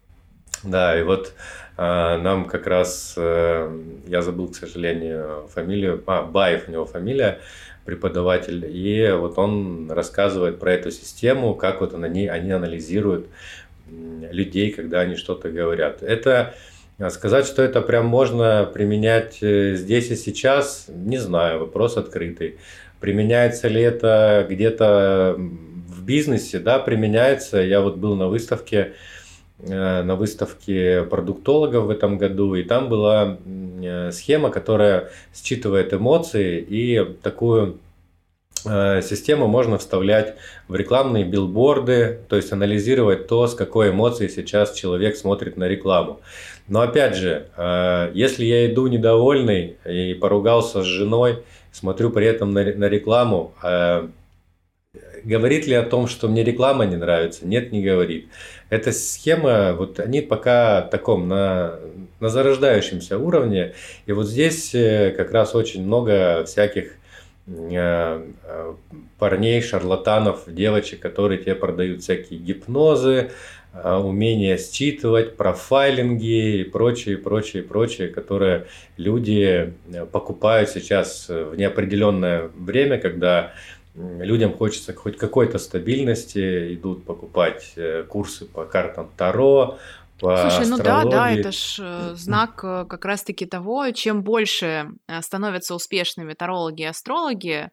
[0.63, 1.33] Да, и вот
[1.77, 3.71] а, нам как раз, а,
[4.07, 7.39] я забыл, к сожалению, фамилию, а, Баев у него фамилия,
[7.85, 13.27] преподаватель, и вот он рассказывает про эту систему, как вот они, они анализируют
[13.89, 16.03] людей, когда они что-то говорят.
[16.03, 16.53] Это
[17.07, 22.57] сказать, что это прям можно применять э, здесь и сейчас, не знаю, вопрос открытый.
[22.99, 26.59] Применяется ли это где-то в бизнесе?
[26.59, 27.59] Да, применяется.
[27.59, 28.93] Я вот был на выставке,
[29.61, 36.61] Э, на выставке продуктологов в этом году, и там была э, схема, которая считывает эмоции,
[36.61, 37.77] и такую
[38.61, 40.35] систему можно вставлять
[40.67, 46.21] в рекламные билборды, то есть анализировать то, с какой эмоцией сейчас человек смотрит на рекламу.
[46.67, 47.47] Но опять же,
[48.13, 53.53] если я иду недовольный и поругался с женой, смотрю при этом на, рекламу,
[55.23, 57.47] говорит ли о том, что мне реклама не нравится?
[57.47, 58.27] Нет, не говорит.
[58.69, 61.79] Эта схема, вот они пока таком на,
[62.19, 63.73] на зарождающемся уровне.
[64.05, 66.98] И вот здесь э, как раз очень много всяких э, э,
[69.17, 73.31] парней, шарлатанов, девочек, которые тебе продают всякие гипнозы,
[73.73, 78.65] умение считывать, профайлинги и прочее, прочее, прочее, которые
[78.97, 79.73] люди
[80.11, 83.53] покупают сейчас в неопределенное время, когда
[83.95, 89.77] людям хочется хоть какой-то стабильности, идут покупать э, курсы по картам Таро,
[90.19, 94.89] по Слушай, ну да, да, это ж э, знак э, как раз-таки того, чем больше
[95.21, 97.71] становятся успешными тарологи и астрологи,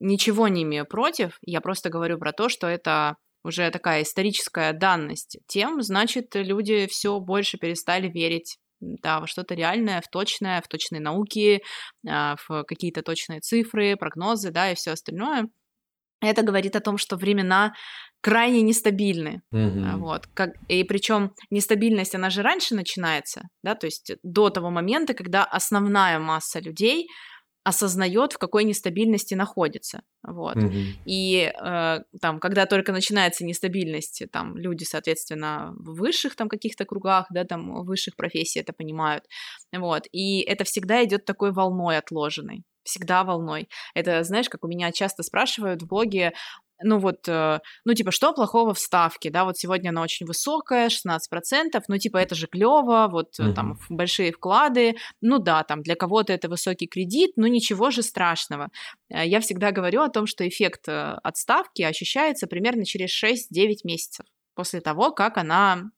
[0.00, 5.38] ничего не имею против, я просто говорю про то, что это уже такая историческая данность,
[5.48, 11.00] тем, значит, люди все больше перестали верить да, во что-то реальное, в точное, в точные
[11.00, 11.62] науки,
[12.06, 15.48] а, в какие-то точные цифры, прогнозы, да, и все остальное.
[16.20, 17.74] Это говорит о том, что времена
[18.20, 19.42] крайне нестабильны.
[19.54, 19.96] Mm-hmm.
[19.96, 20.26] Вот.
[20.34, 25.44] Как, и причем нестабильность, она же раньше начинается, да, то есть до того момента, когда
[25.44, 27.06] основная масса людей
[27.68, 30.00] осознает, в какой нестабильности находится.
[30.26, 30.56] Вот.
[30.56, 30.72] Угу.
[31.04, 37.26] И э, там, когда только начинается нестабильность, там люди, соответственно, в высших там каких-то кругах,
[37.30, 39.24] да, там высших профессий это понимают.
[39.76, 40.04] Вот.
[40.12, 43.68] И это всегда идет такой волной отложенной всегда волной.
[43.94, 46.32] Это, знаешь, как у меня часто спрашивают в блоге,
[46.82, 50.88] ну вот, э, ну типа, что плохого в ставке, да, вот сегодня она очень высокая,
[50.88, 51.18] 16%,
[51.88, 53.52] ну типа, это же клево, вот угу.
[53.52, 58.68] там большие вклады, ну да, там для кого-то это высокий кредит, ну ничего же страшного.
[59.10, 64.26] Э, я всегда говорю о том, что эффект от ставки ощущается примерно через 6-9 месяцев
[64.54, 65.90] после того, как она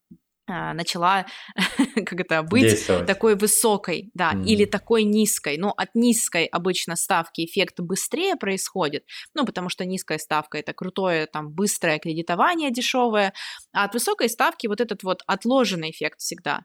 [0.50, 1.26] начала,
[1.94, 4.44] как это, быть такой высокой, да, mm.
[4.44, 5.56] или такой низкой.
[5.56, 11.26] Но от низкой обычно ставки эффект быстрее происходит, ну, потому что низкая ставка это крутое,
[11.26, 13.32] там, быстрое кредитование дешевое,
[13.72, 16.64] а от высокой ставки вот этот вот отложенный эффект всегда.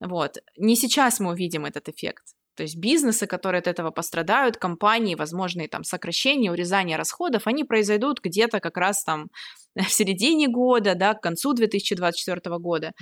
[0.00, 0.38] Вот.
[0.56, 2.24] Не сейчас мы увидим этот эффект.
[2.60, 8.20] То есть бизнесы, которые от этого пострадают, компании, возможные там сокращения, урезания расходов, они произойдут
[8.22, 9.28] где-то как раз там
[9.74, 12.92] в середине года, да, к концу 2024 года.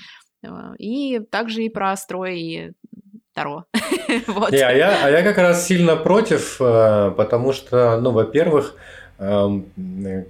[0.44, 2.70] Э, и также и про строй и
[3.34, 3.64] Таро.
[4.28, 4.52] вот.
[4.52, 8.76] Не, а, я, а я как раз сильно против, э, потому что, ну, во-первых,
[9.18, 9.66] эм,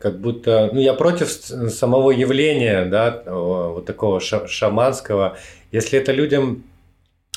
[0.01, 5.37] как будто, ну, я против самого явления, да, вот такого шаманского.
[5.71, 6.65] Если это людям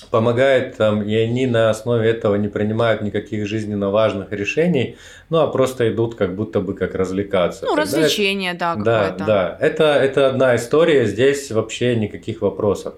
[0.10, 4.98] помогает там, и они на основе этого не принимают никаких жизненно важных решений,
[5.30, 7.66] ну, а просто идут как будто бы как развлекаться.
[7.66, 9.18] Ну, Тогда развлечение, это, да, какое-то.
[9.20, 9.58] Да, да.
[9.60, 12.96] Это, это одна история, здесь вообще никаких вопросов.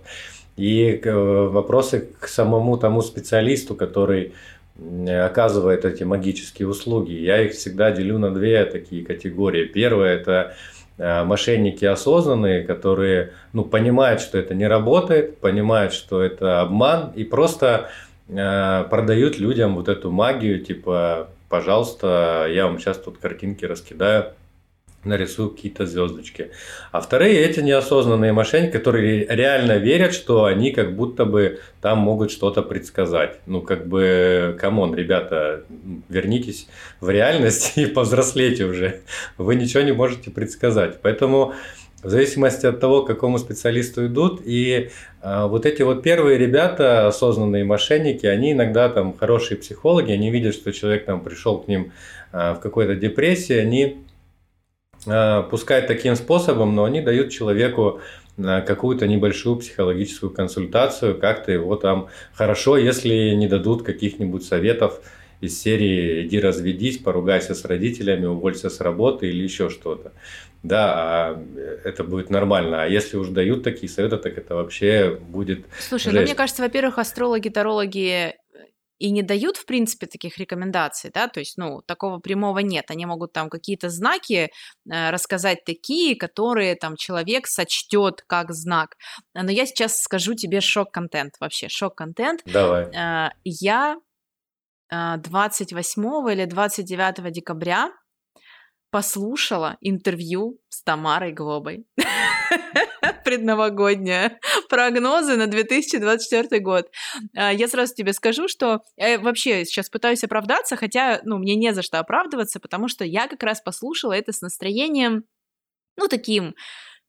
[0.55, 4.33] И э, вопросы к самому тому специалисту, который
[5.07, 7.13] оказывает эти магические услуги.
[7.13, 9.65] Я их всегда делю на две такие категории.
[9.65, 10.55] Первое– это
[10.97, 17.89] мошенники осознанные, которые ну, понимают, что это не работает, понимают, что это обман, и просто
[18.29, 24.33] э, продают людям вот эту магию, типа, пожалуйста, я вам сейчас тут картинки раскидаю,
[25.03, 26.51] нарисую какие-то звездочки.
[26.91, 32.31] А вторые эти неосознанные мошенники, которые реально верят, что они как будто бы там могут
[32.31, 33.39] что-то предсказать.
[33.45, 35.63] Ну, как бы, come on, ребята,
[36.09, 36.67] вернитесь
[37.01, 39.01] в реальность и повзрослейте уже.
[39.37, 40.99] Вы ничего не можете предсказать.
[41.01, 41.53] Поэтому
[42.03, 44.41] в зависимости от того, к какому специалисту идут.
[44.43, 44.89] И
[45.21, 50.53] э, вот эти вот первые ребята, осознанные мошенники, они иногда там хорошие психологи, они видят,
[50.53, 51.93] что человек там пришел к ним
[52.33, 54.03] э, в какой-то депрессии, они
[55.05, 58.01] пускай таким способом, но они дают человеку
[58.37, 65.01] на какую-то небольшую психологическую консультацию, как-то его там хорошо, если не дадут каких-нибудь советов
[65.39, 70.13] из серии «иди разведись, поругайся с родителями, уволься с работы» или еще что-то.
[70.63, 71.43] Да, а
[71.83, 72.83] это будет нормально.
[72.83, 76.15] А если уж дают такие советы, так это вообще будет Слушай, жесть.
[76.15, 78.35] ну мне кажется, во-первых, астрологи, тарологи
[79.03, 82.89] и не дают, в принципе, таких рекомендаций, да, то есть, ну, такого прямого нет.
[82.89, 84.49] Они могут там какие-то знаки
[84.89, 88.95] э, рассказать такие, которые там человек сочтет как знак.
[89.33, 92.43] Но я сейчас скажу тебе шок-контент, вообще шок-контент.
[92.45, 92.85] Давай.
[92.95, 93.97] Э, я
[94.89, 97.91] 28 э, или 29 декабря
[98.89, 101.85] послушала интервью с Тамарой Глобой.
[103.23, 104.39] Предновогодняя.
[104.69, 106.89] Прогнозы на 2024 год.
[107.35, 111.73] А, я сразу тебе скажу, что я вообще сейчас пытаюсь оправдаться, хотя, ну, мне не
[111.73, 115.23] за что оправдываться, потому что я как раз послушала это с настроением,
[115.97, 116.55] ну, таким,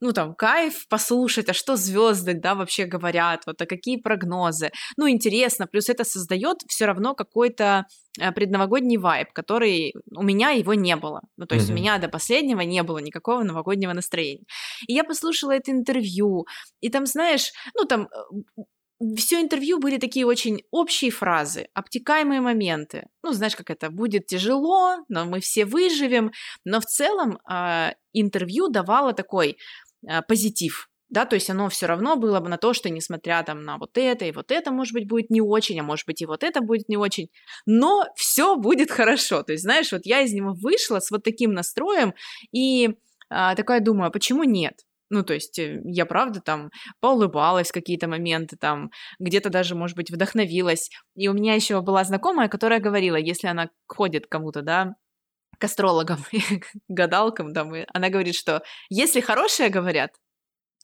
[0.01, 4.71] ну, там, кайф послушать, а что звезды, да, вообще говорят, вот, а какие прогнозы.
[4.97, 7.87] Ну, интересно, плюс это создает все равно какой-то
[8.21, 11.23] э, предновогодний вайб, который у меня его не было.
[11.37, 11.73] Ну, то есть mm-hmm.
[11.73, 14.45] у меня до последнего не было никакого новогоднего настроения.
[14.87, 16.47] И я послушала это интервью,
[16.81, 18.63] и там, знаешь, ну, там э,
[19.17, 23.07] все интервью были такие очень общие фразы, обтекаемые моменты.
[23.23, 26.33] Ну, знаешь, как это будет тяжело, но мы все выживем.
[26.65, 29.57] Но в целом э, интервью давало такой
[30.29, 30.89] позитив.
[31.11, 33.97] Да, то есть оно все равно было бы на то, что несмотря там на вот
[33.99, 36.61] это и вот это, может быть, будет не очень, а может быть и вот это
[36.61, 37.29] будет не очень,
[37.67, 39.43] но все будет хорошо.
[39.43, 42.15] То есть, знаешь, вот я из него вышла с вот таким настроем
[42.53, 42.97] и
[43.31, 44.81] а, такая думаю, а почему нет?
[45.11, 48.91] Ну, то есть э, я, правда, там поулыбалась какие-то моменты, там
[49.21, 50.91] где-то даже, может быть, вдохновилась.
[51.15, 54.95] И у меня еще была знакомая, которая говорила, если она ходит кому-то, да,
[55.65, 60.11] к астрологам, к гадалкам, да, мы, она говорит, что если хорошие говорят,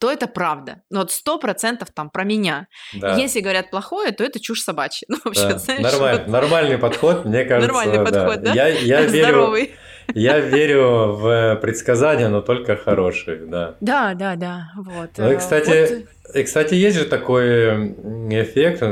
[0.00, 0.82] то это правда.
[0.90, 2.66] Но вот сто процентов там про меня.
[2.94, 3.16] Да.
[3.16, 5.06] Если говорят плохое, то это чушь собачья.
[5.10, 5.58] Ну, вообще, да.
[5.58, 6.28] знаешь, Нормаль, вот...
[6.40, 7.66] Нормальный подход, мне кажется.
[7.66, 8.04] Нормальный да.
[8.04, 8.54] подход, да?
[8.54, 9.62] Я, я Здоровый.
[9.62, 9.74] Верю,
[10.14, 13.74] я верю в предсказания, но только хорошие, да.
[13.80, 14.70] Да, да, да.
[14.76, 15.10] Вот.
[15.18, 16.36] Ну и, кстати, вот...
[16.36, 17.92] и, кстати, есть же такой
[18.30, 18.82] эффект,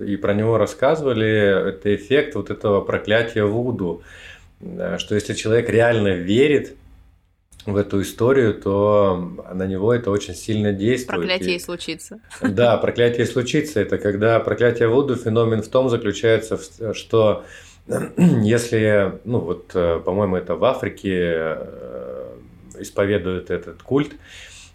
[0.00, 4.02] и про него рассказывали, это эффект вот этого проклятия Вуду,
[4.98, 6.76] что если человек реально верит
[7.66, 9.16] в эту историю, то
[9.52, 11.20] на него это очень сильно действует.
[11.20, 12.20] Проклятие и случится.
[12.40, 13.80] Да, проклятие случится.
[13.80, 16.58] Это когда проклятие Вуду, феномен в том заключается,
[16.94, 17.44] что
[18.16, 22.36] если, ну вот, э, по-моему, это в Африке э,
[22.78, 24.12] исповедуют этот культ,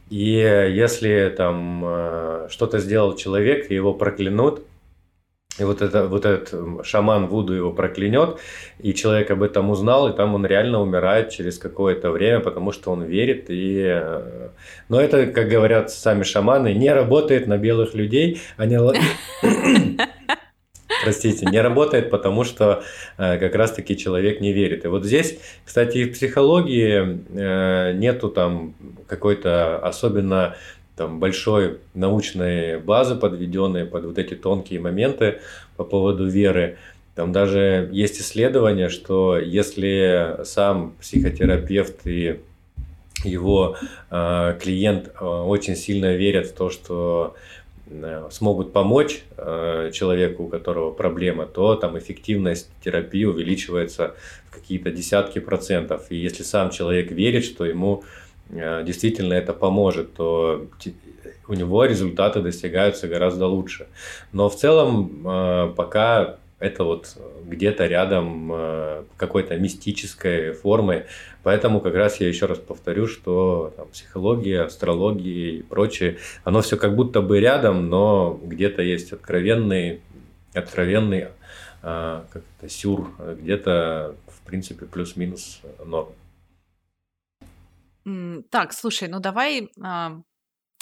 [0.10, 4.64] и если там э, что-то сделал человек, его проклянут,
[5.60, 8.38] и вот, это, вот этот шаман Вуду его проклянет,
[8.80, 12.92] и человек об этом узнал, и там он реально умирает через какое-то время, потому что
[12.92, 13.46] он верит.
[13.50, 14.02] И...
[14.90, 18.42] Но это, как говорят сами шаманы, не работает на белых людей.
[18.58, 18.78] Они
[21.04, 22.84] простите, не работает, потому что
[23.18, 24.86] э, как раз-таки человек не верит.
[24.86, 28.76] И вот здесь, кстати, в психологии э, нету там
[29.08, 30.56] какой-то особенно
[30.98, 35.40] там большой научной базы, подведенной под вот эти тонкие моменты
[35.76, 36.78] по поводу веры.
[37.16, 42.40] Там даже есть исследование, что если сам психотерапевт и
[43.24, 43.78] его
[44.12, 47.36] э, клиент э, очень сильно верят в то, что
[47.90, 54.16] Э, смогут помочь э, человеку, у которого проблема, то там эффективность терапии увеличивается
[54.50, 56.08] в какие-то десятки процентов.
[56.10, 58.04] И если сам человек верит, что ему
[58.50, 60.68] действительно это поможет, то
[61.48, 63.88] у него результаты достигаются гораздо лучше.
[64.32, 71.06] Но в целом пока это вот где-то рядом э, какой-то мистической формы.
[71.44, 76.78] Поэтому как раз я еще раз повторю, что там, психология, астрология и прочее, оно все
[76.78, 80.02] как будто бы рядом, но где-то есть откровенный,
[80.54, 81.28] откровенный
[81.84, 86.10] э, как это, сюр, где-то в принципе плюс-минус норм.
[88.52, 90.22] Так, слушай, ну давай а,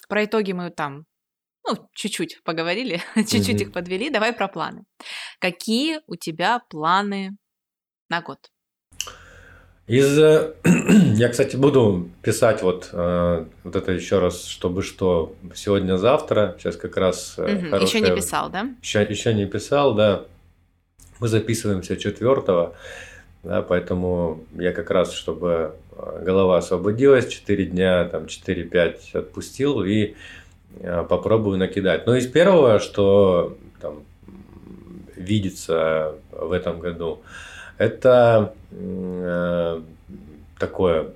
[0.08, 1.06] про итоги мы там
[1.68, 4.10] ну, чуть-чуть поговорили, чуть-чуть их подвели.
[4.10, 4.84] Давай про планы.
[5.40, 7.38] Какие у тебя планы
[8.10, 8.38] на год?
[9.88, 10.54] Из, э,
[11.16, 16.56] я, кстати, буду писать вот, э, вот это еще раз, чтобы что сегодня-завтра.
[16.58, 17.48] Сейчас как раз угу.
[17.70, 17.82] хорошая...
[17.82, 18.70] Еще не писал, да?
[18.82, 20.26] Еще, еще не писал, да.
[21.20, 22.76] Мы записываемся четвертого,
[23.44, 25.76] да, поэтому я как раз, чтобы
[26.22, 30.16] голова освободилась, 4 дня, там 4-5 отпустил и
[30.80, 32.06] Э, попробую накидать.
[32.06, 34.04] Но из первого, что там,
[35.16, 37.22] видится в этом году,
[37.78, 39.82] это э,
[40.60, 41.08] такое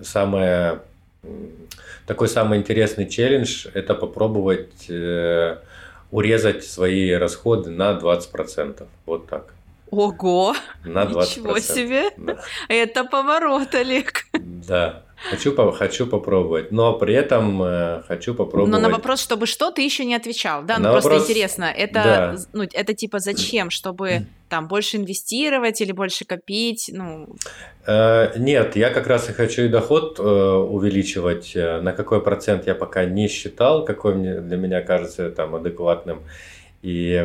[0.00, 0.80] самое
[2.06, 5.58] такой самый интересный челлендж– это попробовать э,
[6.12, 8.86] урезать свои расходы на 20%.
[9.06, 9.52] Вот так.
[9.90, 10.54] Ого!
[10.84, 11.20] На 20%.
[11.20, 12.10] Ничего себе!
[12.16, 12.38] Да.
[12.68, 14.26] Это поворот, Олег.
[14.32, 15.02] Да.
[15.30, 18.70] Хочу, хочу попробовать, но при этом э, хочу попробовать.
[18.70, 20.78] Но на вопрос, чтобы что, ты еще не отвечал, да?
[20.78, 21.30] Ну просто вопрос...
[21.30, 22.36] интересно, это, да.
[22.52, 27.28] ну, это типа зачем, чтобы там больше инвестировать или больше копить, ну?
[27.86, 31.56] Э, нет, я как раз и хочу и доход э, увеличивать.
[31.56, 36.24] Э, на какой процент я пока не считал, какой мне для меня кажется там адекватным
[36.86, 37.20] и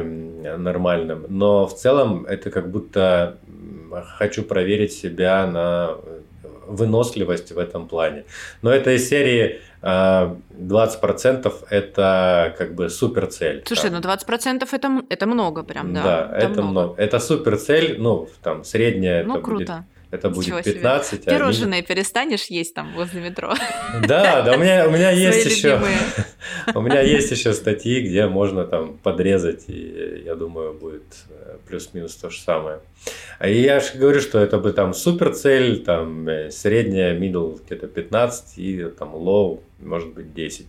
[0.57, 1.25] нормальным.
[1.29, 3.37] Но в целом это как будто
[4.17, 5.97] хочу проверить себя на
[6.65, 8.23] выносливость в этом плане.
[8.63, 13.61] Но это из серии 20% а, это как бы супер цель.
[13.67, 14.01] Слушай, там.
[14.01, 16.03] ну 20% это, это много прям, да.
[16.03, 16.71] Да, это, это много.
[16.71, 17.01] много.
[17.01, 19.57] Это супер цель, ну, там, средняя ну, это круто.
[19.59, 21.27] будет это будет 15.
[21.27, 23.53] А Пирожные а перестанешь есть там возле метро.
[24.07, 25.81] Да, да, у меня, у меня есть еще,
[26.75, 32.15] у меня есть еще статьи, где можно там подрезать, и я думаю, будет э, плюс-минус
[32.15, 32.79] то же самое.
[33.39, 37.87] А я же говорю, что это бы там супер цель, там э, средняя, middle где-то
[37.87, 40.67] 15 и там low может быть 10.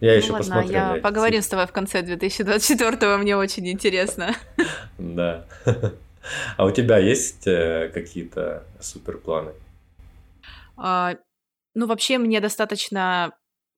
[0.00, 0.72] Я ну еще ладно, посмотрю.
[0.72, 4.34] Я поговорим с тобой в конце 2024 мне очень интересно.
[4.98, 5.44] Да.
[6.56, 9.52] А у тебя есть э, какие-то суперпланы?
[10.76, 11.16] А,
[11.74, 13.32] ну, вообще, мне достаточно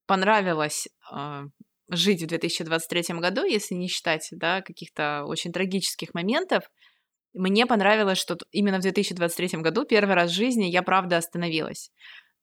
[0.07, 1.45] понравилось а,
[1.89, 6.71] жить в 2023 году, если не считать, да, каких-то очень трагических моментов.
[7.35, 11.91] Мне понравилось, что именно в 2023 году первый раз в жизни я правда остановилась.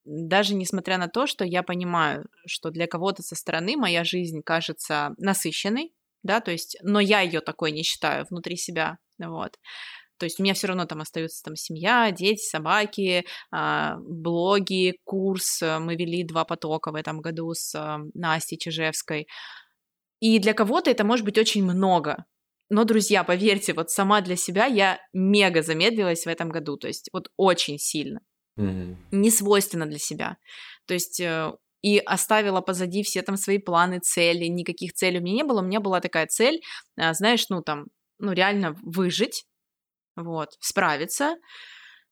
[0.04, 5.14] Даже несмотря на то, что я понимаю, что для кого-то со стороны моя жизнь кажется
[5.16, 5.92] насыщенной,
[6.24, 9.56] да, то есть, но я ее такой не считаю внутри себя, вот.
[10.18, 15.60] То есть у меня все равно там остается там семья, дети, собаки, а, блоги, курс.
[15.60, 19.26] Мы вели два потока в этом году с а, Настей Чижевской.
[20.20, 22.24] И для кого-то это может быть очень много.
[22.70, 27.10] Но, друзья, поверьте, вот сама для себя я мега замедлилась в этом году, то есть
[27.12, 28.20] вот очень сильно.
[28.58, 28.96] Mm-hmm.
[29.10, 30.38] Не свойственно для себя.
[30.86, 31.52] То есть э,
[31.84, 35.60] и оставила позади все там свои планы, цели, никаких целей у меня не было.
[35.60, 36.62] У меня была такая цель,
[36.96, 39.44] а, знаешь, ну там, ну реально выжить,
[40.16, 41.36] вот, справиться,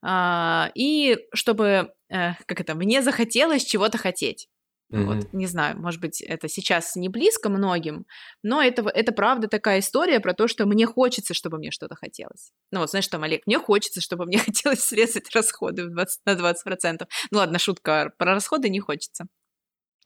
[0.04, 4.46] а, и чтобы, э, как это, мне захотелось чего-то хотеть.
[4.92, 5.04] Mm-hmm.
[5.04, 8.04] Вот, не знаю, может быть, это сейчас не близко многим,
[8.42, 12.52] но это, это правда такая история про то, что мне хочется, чтобы мне что-то хотелось.
[12.72, 17.06] Ну вот, знаешь, там, Олег, мне хочется, чтобы мне хотелось срезать расходы 20, на 20%.
[17.30, 19.28] Ну ладно, шутка, про расходы не хочется.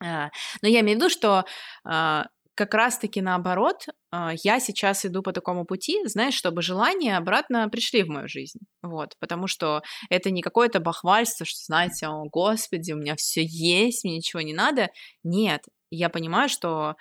[0.03, 0.29] А,
[0.61, 1.45] но я имею в виду, что
[1.83, 2.27] а,
[2.57, 8.03] как раз-таки наоборот, а, я сейчас иду по такому пути, знаешь, чтобы желания обратно пришли
[8.03, 8.59] в мою жизнь.
[8.81, 14.03] Вот, потому что это не какое-то бахвальство, что, знаете, о, господи, у меня все есть,
[14.03, 14.89] мне ничего не надо.
[15.23, 16.95] Нет, я понимаю, что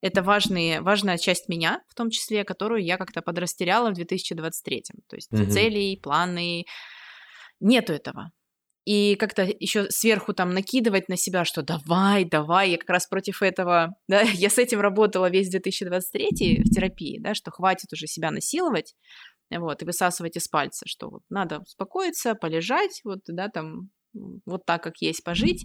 [0.00, 4.82] это важные, важная часть меня, в том числе, которую я как-то подрастеряла в 2023.
[5.08, 5.50] То есть mm-hmm.
[5.50, 6.64] целей, планы,
[7.60, 8.32] нету этого
[8.84, 13.42] и как-то еще сверху там накидывать на себя, что давай, давай, я как раз против
[13.42, 18.30] этого, да, я с этим работала весь 2023 в терапии, да, что хватит уже себя
[18.30, 18.94] насиловать,
[19.50, 23.90] вот, и высасывать из пальца, что вот надо успокоиться, полежать, вот, да, там,
[24.46, 25.64] вот так, как есть, пожить,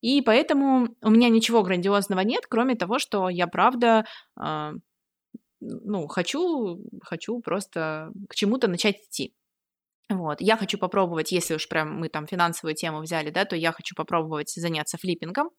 [0.00, 4.04] и поэтому у меня ничего грандиозного нет, кроме того, что я правда,
[4.40, 4.72] э,
[5.60, 9.34] ну, хочу, хочу просто к чему-то начать идти.
[10.10, 13.72] Вот, я хочу попробовать, если уж прям мы там финансовую тему взяли, да, то я
[13.72, 15.50] хочу попробовать заняться флиппингом.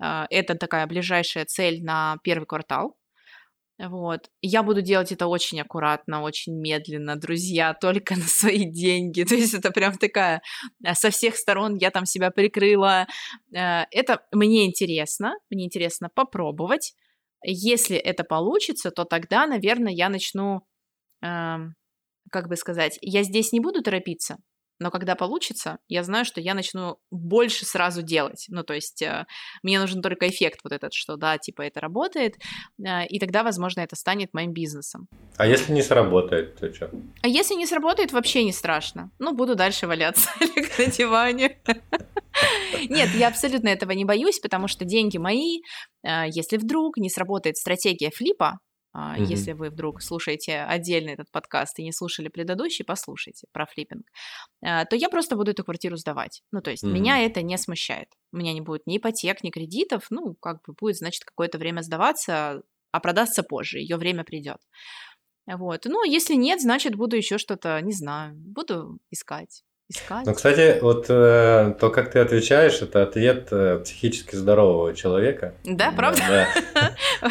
[0.00, 2.96] А, это такая ближайшая цель на первый квартал.
[3.78, 4.28] Вот.
[4.42, 9.24] Я буду делать это очень аккуратно, очень медленно, друзья, только на свои деньги.
[9.24, 10.42] То есть это прям такая
[10.84, 13.06] а, со всех сторон я там себя прикрыла.
[13.56, 16.94] А, это мне интересно, мне интересно попробовать.
[17.42, 20.60] Если это получится, то тогда, наверное, я начну
[22.30, 24.38] как бы сказать, я здесь не буду торопиться,
[24.80, 28.46] но когда получится, я знаю, что я начну больше сразу делать.
[28.48, 29.26] Ну, то есть э,
[29.62, 32.36] мне нужен только эффект вот этот, что да, типа это работает,
[32.82, 35.06] э, и тогда, возможно, это станет моим бизнесом.
[35.36, 36.90] А если не сработает, то что?
[37.22, 39.10] А если не сработает, вообще не страшно.
[39.18, 40.30] Ну, буду дальше валяться
[40.78, 41.58] на диване.
[42.88, 45.60] Нет, я абсолютно этого не боюсь, потому что деньги мои.
[46.02, 48.60] Э, если вдруг не сработает стратегия флипа,
[48.96, 49.24] Mm-hmm.
[49.24, 54.04] Если вы вдруг слушаете отдельно этот подкаст и не слушали предыдущий, послушайте про флиппинг.
[54.62, 56.42] А, то я просто буду эту квартиру сдавать.
[56.50, 56.90] Ну, то есть mm-hmm.
[56.90, 58.08] меня это не смущает.
[58.32, 60.06] У меня не будет ни ипотек, ни кредитов.
[60.10, 62.62] Ну, как бы будет, значит, какое-то время сдаваться,
[62.92, 63.78] а продастся позже.
[63.78, 64.58] Ее время придет.
[65.46, 65.84] Вот.
[65.84, 69.62] Ну, если нет, значит, буду еще что-то, не знаю, буду искать.
[69.90, 70.26] Искать.
[70.26, 75.54] Ну, кстати, вот э, то, как ты отвечаешь, это ответ э, психически здорового человека.
[75.64, 76.22] Да, правда?
[76.28, 76.92] Да.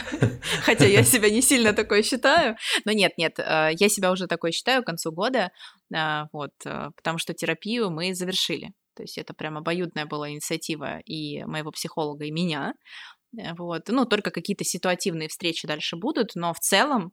[0.63, 2.57] Хотя я себя не сильно такой считаю.
[2.85, 5.51] Но нет, нет, э, я себя уже такой считаю к концу года,
[5.93, 8.73] э, вот, э, потому что терапию мы завершили.
[8.95, 12.73] То есть это прям обоюдная была инициатива и моего психолога, и меня.
[13.57, 13.83] Вот.
[13.87, 17.11] Ну, только какие-то ситуативные встречи дальше будут, но в целом,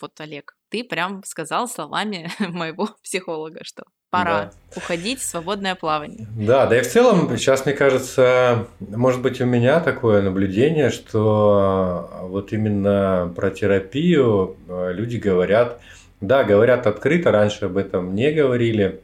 [0.00, 4.52] вот, Олег, ты прям сказал словами моего психолога, что пора да.
[4.76, 6.26] уходить в свободное плавание.
[6.36, 12.08] Да, да и в целом сейчас, мне кажется, может быть у меня такое наблюдение, что
[12.22, 15.80] вот именно про терапию э, люди говорят,
[16.20, 19.02] да, говорят открыто, раньше об этом не говорили,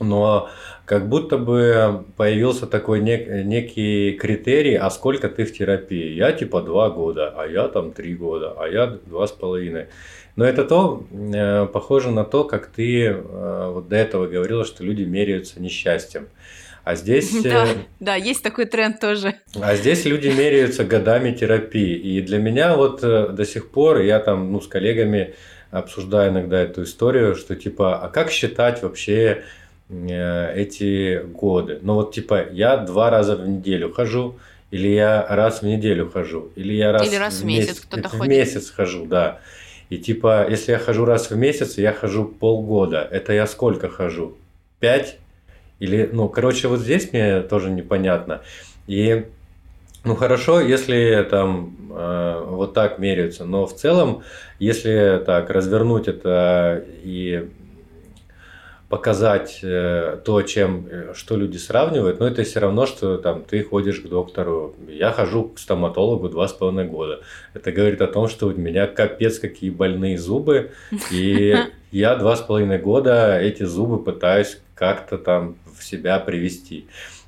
[0.00, 0.48] но
[0.84, 6.12] как будто бы появился такой нек- некий критерий, а сколько ты в терапии.
[6.12, 9.86] Я типа два года, а я там три года, а я два с половиной.
[10.36, 14.82] Но это то, э, похоже на то, как ты э, вот до этого говорила, что
[14.82, 16.26] люди меряются несчастьем.
[16.82, 17.30] А здесь...
[17.42, 19.34] Да, э, да, есть такой тренд тоже.
[19.60, 21.94] А здесь люди меряются годами терапии.
[21.94, 25.34] И для меня вот до сих пор, я там ну, с коллегами
[25.70, 29.44] обсуждаю иногда эту историю, что типа, а как считать вообще
[29.88, 31.78] эти годы?
[31.82, 34.36] Ну вот типа, я два раза в неделю хожу,
[34.72, 38.08] или я раз в неделю хожу, или я раз, или раз в месяц, месяц кто-то
[38.08, 38.24] ходит.
[38.24, 39.40] В месяц хожу, да.
[39.90, 43.06] И типа, если я хожу раз в месяц, я хожу полгода.
[43.10, 44.36] Это я сколько хожу?
[44.80, 45.18] Пять?
[45.78, 48.42] Или, ну, короче, вот здесь мне тоже непонятно.
[48.86, 49.26] И,
[50.04, 54.22] ну, хорошо, если там э, вот так меряются, но в целом,
[54.58, 57.48] если так развернуть это и
[58.88, 63.62] показать э, то, чем, э, что люди сравнивают, но это все равно, что там ты
[63.62, 64.74] ходишь к доктору.
[64.88, 67.20] Я хожу к стоматологу два с половиной года.
[67.54, 70.72] Это говорит о том, что у меня капец какие больные зубы,
[71.10, 71.56] и
[71.90, 76.86] я два с половиной года эти зубы пытаюсь как-то там в себя привести.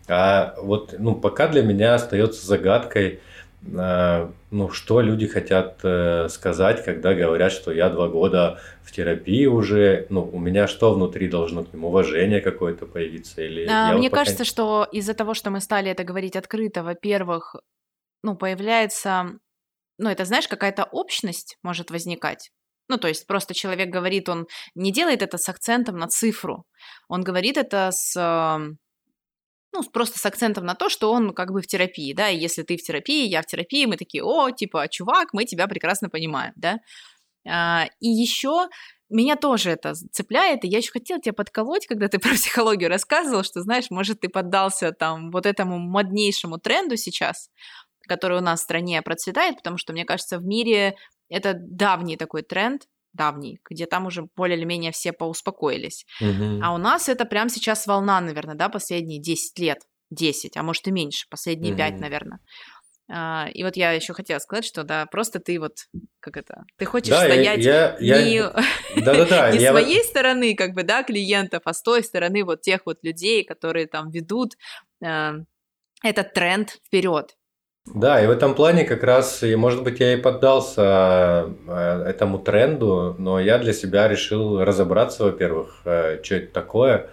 [0.08, 3.20] А вот, ну, пока для меня остается загадкой,
[3.70, 10.06] ну, что люди хотят э, сказать, когда говорят, что я два года в терапии уже,
[10.10, 13.42] ну, у меня что внутри должно к ним уважение какое-то появиться?
[13.42, 14.50] Или а, мне вот кажется, пока...
[14.50, 17.56] что из-за того, что мы стали это говорить открыто, во-первых,
[18.22, 19.38] ну, появляется,
[19.98, 22.50] ну, это, знаешь, какая-то общность может возникать.
[22.88, 26.64] Ну, то есть просто человек говорит, он не делает это с акцентом на цифру,
[27.08, 28.14] он говорит это с
[29.76, 32.62] ну, просто с акцентом на то, что он как бы в терапии, да, и если
[32.62, 36.52] ты в терапии, я в терапии, мы такие, о, типа, чувак, мы тебя прекрасно понимаем,
[36.56, 36.78] да.
[37.48, 38.68] А, и еще
[39.08, 43.44] меня тоже это цепляет, и я еще хотела тебя подколоть, когда ты про психологию рассказывал,
[43.44, 47.50] что, знаешь, может, ты поддался там вот этому моднейшему тренду сейчас,
[48.08, 50.96] который у нас в стране процветает, потому что, мне кажется, в мире
[51.28, 52.86] это давний такой тренд,
[53.16, 56.06] давний, где там уже более или менее все поуспокоились.
[56.20, 56.60] Угу.
[56.62, 59.78] А у нас это прямо сейчас волна, наверное, да, последние 10 лет.
[60.10, 61.78] 10, а может и меньше, последние угу.
[61.78, 62.38] 5, наверное.
[63.08, 65.76] А, и вот я еще хотела сказать, что да, просто ты вот,
[66.20, 68.52] как это, ты хочешь да, стоять я, я, не, я...
[68.96, 69.70] Да, да, да, не я...
[69.70, 73.86] своей стороны, как бы, да, клиентов, а с той стороны вот тех вот людей, которые
[73.86, 74.54] там ведут
[75.04, 75.32] э,
[76.02, 77.36] этот тренд вперед.
[77.94, 82.38] Да, и в этом плане как раз, и, может быть, я и поддался э, этому
[82.38, 87.10] тренду, но я для себя решил разобраться, во-первых, э, что это такое,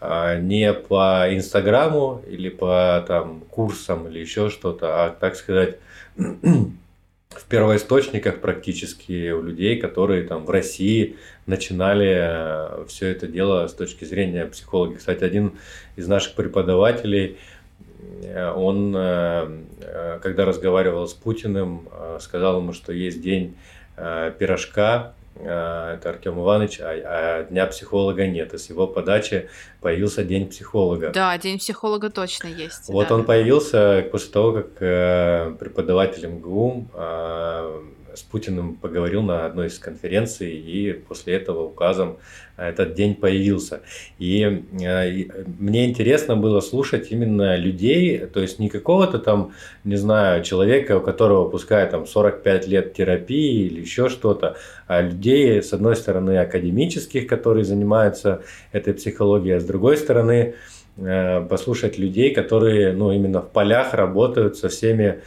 [0.00, 5.78] а, не по Инстаграму или по там, курсам или еще что-то, а, так сказать,
[6.16, 11.16] в первоисточниках практически у людей, которые там в России
[11.46, 14.96] начинали э, все это дело с точки зрения психологии.
[14.96, 15.58] Кстати, один
[15.96, 17.51] из наших преподавателей– Э,
[18.54, 19.48] он, э,
[19.80, 21.88] э, когда разговаривал с Путиным,
[22.20, 23.56] сказал ему, что есть день
[23.96, 28.52] пирожка, это Артем Иванович, а, а дня психолога нет.
[28.54, 29.48] И с его подачи
[29.80, 31.10] появился день психолога.
[31.10, 32.88] Да, день психолога точно есть.
[32.88, 33.14] Вот да.
[33.14, 34.74] он появился после того, как
[35.58, 36.88] преподаватель МГУ
[38.14, 42.18] с Путиным поговорил на одной из конференций, и после этого указом
[42.56, 43.80] этот день появился.
[44.18, 44.42] И,
[44.80, 45.24] э,
[45.58, 49.52] мне интересно было слушать именно людей, то есть не какого-то там,
[49.84, 54.56] не знаю, человека, у которого пускай там 45 лет терапии или еще что-то,
[54.86, 58.42] а людей, с одной стороны, академических, которые занимаются
[58.72, 60.54] этой психологией, а с другой стороны,
[60.96, 65.20] э, послушать людей, которые ну, именно в полях работают со всеми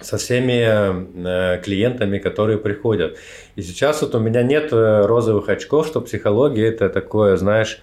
[0.00, 3.16] со всеми э, клиентами, которые приходят.
[3.56, 7.80] И сейчас вот у меня нет э, розовых очков, что психология это такое, знаешь,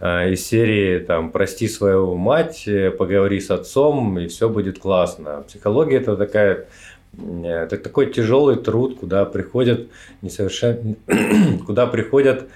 [0.00, 5.44] э, из серии там «Прости свою мать, поговори с отцом, и все будет классно».
[5.46, 6.66] Психология– это такая
[7.18, 9.88] это такой тяжелый труд, куда приходят
[10.20, 10.96] несовершен...
[11.66, 12.50] куда приходят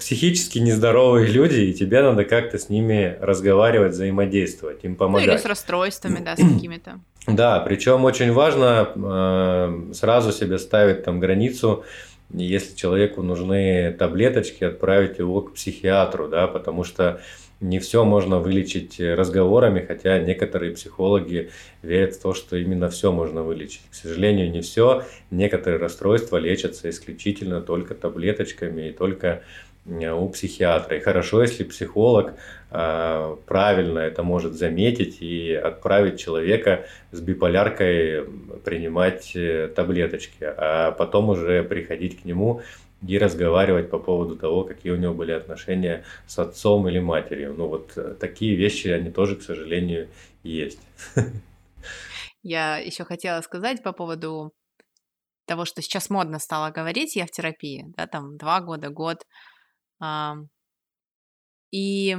[0.00, 5.28] психически нездоровые люди, и тебе надо как-то с ними разговаривать, взаимодействовать, им помогать.
[5.28, 7.00] Ну или с расстройствами, да, с какими-то.
[7.26, 11.84] Да, причем очень важно э, сразу себе ставить там границу,
[12.30, 17.20] если человеку нужны таблеточки, отправить его к психиатру, да, потому что
[17.60, 21.50] не все можно вылечить разговорами, хотя некоторые психологи
[21.82, 23.82] верят в то, что именно все можно вылечить.
[23.90, 25.04] К сожалению, не все.
[25.30, 29.42] Некоторые расстройства лечатся исключительно только таблеточками и только
[29.86, 30.96] у психиатра.
[30.96, 32.34] И хорошо, если психолог э,
[32.72, 38.24] правильно это может заметить и отправить человека с биполяркой
[38.64, 42.62] принимать э, таблеточки, а потом уже приходить к нему
[43.06, 47.54] и разговаривать по поводу того, какие у него были отношения с отцом или матерью.
[47.54, 50.08] Ну вот э, такие вещи, они тоже, к сожалению,
[50.42, 50.80] есть.
[52.42, 54.52] Я еще хотела сказать по поводу
[55.46, 59.18] того, что сейчас модно стало говорить, я в терапии, да, там два года, год.
[61.70, 62.16] И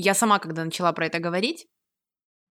[0.00, 1.66] я сама, когда начала про это говорить,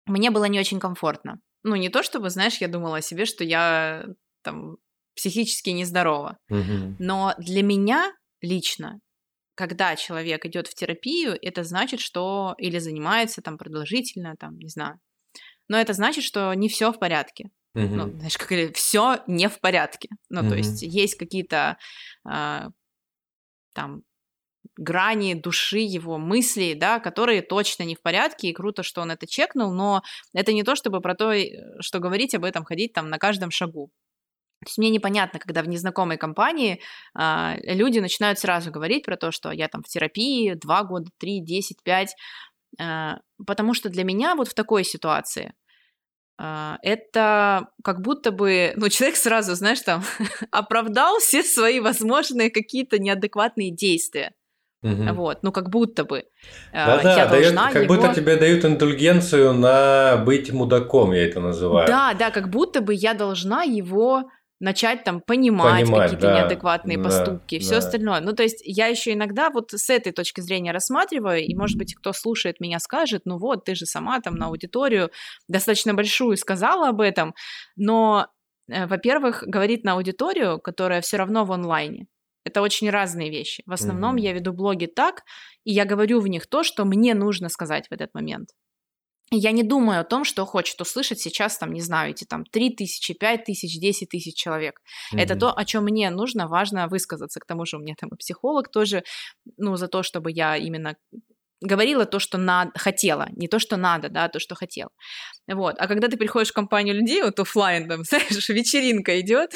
[0.06, 1.40] мне было не очень комфортно.
[1.62, 4.04] Ну, не то чтобы, знаешь, я думала о себе, что я
[4.42, 4.76] там
[5.14, 6.38] психически нездорова.
[6.48, 6.96] Угу.
[6.98, 9.00] Но для меня лично,
[9.54, 14.98] когда человек идет в терапию, это значит, что или занимается там продолжительно, там, не знаю.
[15.68, 17.50] Но это значит, что не все в порядке.
[17.74, 17.94] Угу.
[17.94, 20.08] Ну, знаешь, как все не в порядке.
[20.30, 20.50] Ну, угу.
[20.50, 21.76] то есть есть какие-то
[22.28, 22.68] э,
[23.74, 24.02] там
[24.76, 29.26] грани души его мыслей, да, которые точно не в порядке, и круто, что он это
[29.26, 30.02] чекнул, но
[30.32, 33.50] это не то, чтобы про то, э, что говорить об этом, ходить там на каждом
[33.50, 33.90] шагу.
[34.64, 36.82] То есть мне непонятно, когда в незнакомой компании
[37.14, 41.40] а, люди начинают сразу говорить про то, что я там в терапии 2 года, 3,
[41.40, 42.16] 10, 5,
[42.78, 45.54] а, потому что для меня вот в такой ситуации
[46.38, 50.02] а, это как будто бы, ну, человек сразу, знаешь, там,
[50.50, 54.34] оправдал все свои возможные какие-то неадекватные действия.
[54.82, 55.14] Угу.
[55.14, 56.24] Вот, ну как будто бы.
[56.72, 57.94] Да, да, я дает, как его...
[57.94, 61.86] будто тебе дают индульгенцию на быть мудаком, я это называю.
[61.86, 66.98] Да, да, как будто бы я должна его начать там понимать, понимать какие-то да, неадекватные
[66.98, 67.78] да, поступки и все да.
[67.78, 68.20] остальное.
[68.20, 71.94] Ну, то есть я еще иногда вот с этой точки зрения рассматриваю, и, может быть,
[71.94, 75.10] кто слушает меня, скажет, ну вот, ты же сама там на аудиторию
[75.48, 77.34] достаточно большую сказала об этом,
[77.76, 78.28] но,
[78.68, 82.06] э, во-первых, говорит на аудиторию, которая все равно в онлайне.
[82.44, 83.62] Это очень разные вещи.
[83.66, 84.20] В основном mm-hmm.
[84.20, 85.22] я веду блоги так,
[85.64, 88.50] и я говорю в них то, что мне нужно сказать в этот момент
[89.30, 92.70] я не думаю о том, что хочет услышать сейчас, там, не знаю, эти там 3
[92.70, 94.80] тысячи, 5 тысяч, 10 тысяч человек.
[95.14, 95.20] Mm-hmm.
[95.20, 97.38] Это то, о чем мне нужно, важно высказаться.
[97.38, 99.04] К тому же у меня там и психолог тоже,
[99.56, 100.96] ну, за то, чтобы я именно
[101.60, 104.90] говорила то, что надо, хотела, не то, что надо, да, а то, что хотела.
[105.52, 105.76] Вот.
[105.78, 109.52] А когда ты приходишь в компанию людей, вот офлайн, там, знаешь, вечеринка идет,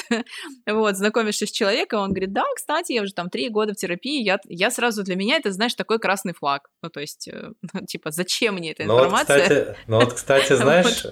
[0.67, 4.23] вот, знакомишься с человеком, он говорит, да, кстати, я уже там три года в терапии,
[4.23, 6.69] я, я сразу для меня это, знаешь, такой красный флаг.
[6.81, 9.77] Ну, то есть, э, ну, типа, зачем мне эта информация?
[9.87, 11.05] Ну, вот, кстати, ну, вот, кстати знаешь,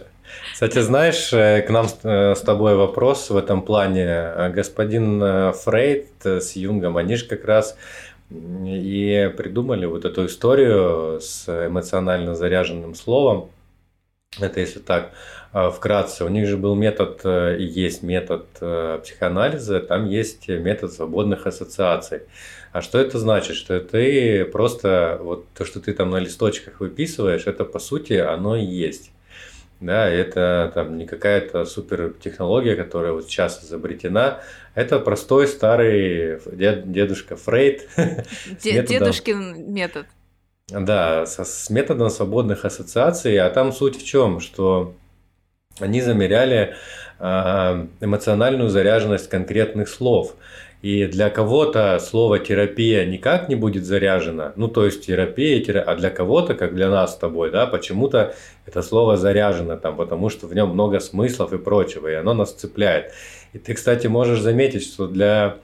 [0.54, 4.50] кстати, знаешь, э, к нам э, с тобой вопрос в этом плане.
[4.54, 7.78] Господин Фрейд с Юнгом, они же как раз
[8.30, 13.50] и придумали вот эту историю с эмоционально заряженным словом.
[14.40, 15.12] Это если так
[15.52, 16.26] а, вкратце.
[16.26, 21.46] У них же был метод э, и есть метод э, психоанализа, там есть метод свободных
[21.46, 22.24] ассоциаций.
[22.72, 23.56] А что это значит?
[23.56, 28.56] Что ты просто, вот то, что ты там на листочках выписываешь, это по сути оно
[28.56, 29.13] и есть.
[29.80, 34.40] Да, это там не какая-то супер технология, которая вот сейчас изобретена.
[34.76, 37.88] Это простой старый дед, дедушка Фрейд.
[38.64, 40.08] Дедушкин метод.
[40.70, 43.38] Да, с, с методом свободных ассоциаций.
[43.38, 44.96] А там суть в чем, что
[45.80, 46.76] они замеряли
[47.20, 50.36] э, эмоциональную заряженность конкретных слов.
[50.84, 55.96] И для кого-то слово терапия никак не будет заряжено, ну то есть терапия, терапия а
[55.96, 60.46] для кого-то, как для нас с тобой, да, почему-то это слово заряжено там, потому что
[60.46, 63.14] в нем много смыслов и прочего, и оно нас цепляет.
[63.54, 65.56] И ты, кстати, можешь заметить, что для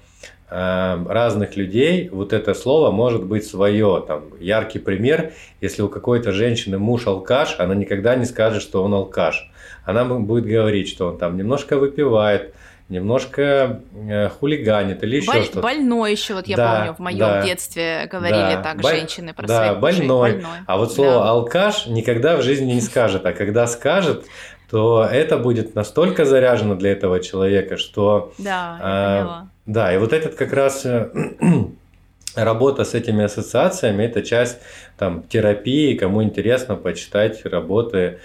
[0.49, 4.01] э, разных людей вот это слово может быть свое.
[4.07, 8.93] Там, яркий пример, если у какой-то женщины муж алкаш, она никогда не скажет, что он
[8.93, 9.51] алкаш.
[9.84, 12.53] Она будет говорить, что он там немножко выпивает,
[12.89, 15.61] немножко э, хулиганит или еще Боль, что-то.
[15.61, 19.33] Больной еще, вот я да, помню, в моем да, детстве говорили да, так Боль, женщины
[19.33, 20.31] про да, своих больной.
[20.33, 20.57] больной.
[20.65, 21.29] А вот слово да.
[21.29, 24.25] алкаш никогда в жизни не скажет, а когда скажет,
[24.69, 28.33] то это будет настолько заряжено для этого человека, что...
[28.37, 29.47] Да, я а, поняла.
[29.65, 31.09] Да, и вот этот как раз э,
[32.35, 34.57] работа с этими ассоциациями, это часть
[34.97, 38.19] там терапии, кому интересно почитать работы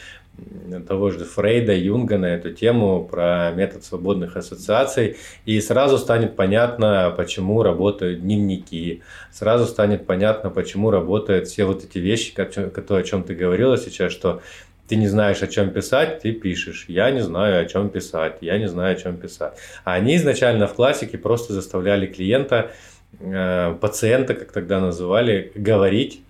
[0.86, 7.14] того же Фрейда, Юнга на эту тему, про метод свободных ассоциаций, и сразу станет понятно,
[7.16, 13.22] почему работают дневники, сразу станет понятно, почему работают все вот эти вещи, которые, о чем
[13.22, 14.42] ты говорила сейчас, что
[14.88, 16.84] ты не знаешь, о чем писать, ты пишешь.
[16.88, 18.36] Я не знаю, о чем писать.
[18.42, 19.54] Я не знаю, о чем писать.
[19.84, 22.70] А они изначально в классике просто заставляли клиента,
[23.18, 26.22] э, пациента, как тогда называли, говорить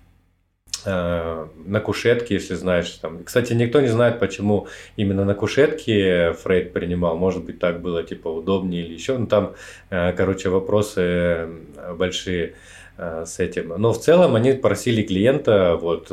[0.85, 2.89] на кушетке, если знаешь.
[3.01, 3.23] Там.
[3.23, 4.67] Кстати, никто не знает, почему
[4.97, 7.17] именно на кушетке Фрейд принимал.
[7.17, 9.17] Может быть, так было типа удобнее или еще.
[9.17, 9.55] Ну, там,
[9.89, 12.55] э, короче, вопросы э, большие
[12.97, 13.73] с этим.
[13.77, 16.09] Но в целом они просили клиента вот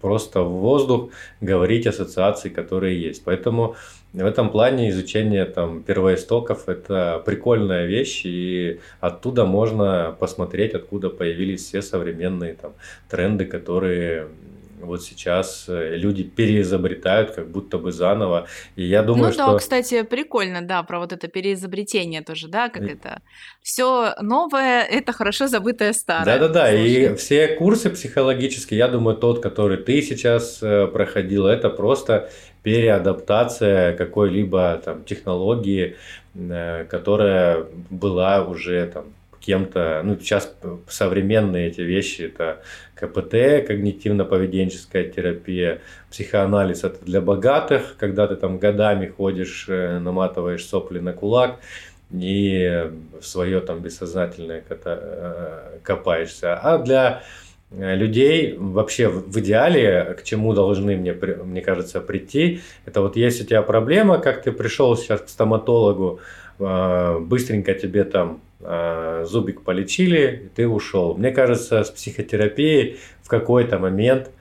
[0.00, 1.10] просто в воздух
[1.42, 3.24] говорить ассоциации, которые есть.
[3.24, 3.76] Поэтому
[4.22, 11.64] в этом плане изучение там, первоистоков– это прикольная вещь, и оттуда можно посмотреть, откуда появились
[11.64, 12.74] все современные там,
[13.10, 14.28] тренды, которые
[14.84, 18.46] вот сейчас э, люди переизобретают как будто бы заново.
[18.76, 19.46] И я думаю, ну, что...
[19.46, 22.92] Ну да, кстати, прикольно, да, про вот это переизобретение тоже, да, как и...
[22.92, 23.20] это...
[23.62, 26.24] Все новое– это хорошо забытое старое.
[26.24, 32.30] Да-да-да, и все курсы психологические, я думаю, тот, который ты сейчас э, проходил, это просто
[32.62, 35.96] переадаптация какой-либо там технологии,
[36.34, 39.04] э, которая была уже там
[39.44, 40.54] кем-то, ну, сейчас
[40.88, 42.62] современные эти вещи, это
[42.94, 43.34] КПТ,
[43.68, 45.80] когнитивно-поведенческая терапия,
[46.10, 51.60] психоанализ это для богатых, когда ты там годами ходишь, э, наматываешь сопли на кулак
[52.12, 52.90] и
[53.20, 56.54] в свое там бессознательное э, копаешься.
[56.54, 57.22] А для
[57.76, 63.40] Э, людей вообще в идеале, к чему должны, мне, мне кажется, прийти, это вот есть
[63.40, 66.20] у тебя проблема, как ты пришел сейчас к стоматологу,
[66.58, 68.40] э, быстренько тебе там
[69.24, 71.16] зубик полечили, и ты ушел.
[71.16, 74.30] Мне кажется, с психотерапией в какой-то момент–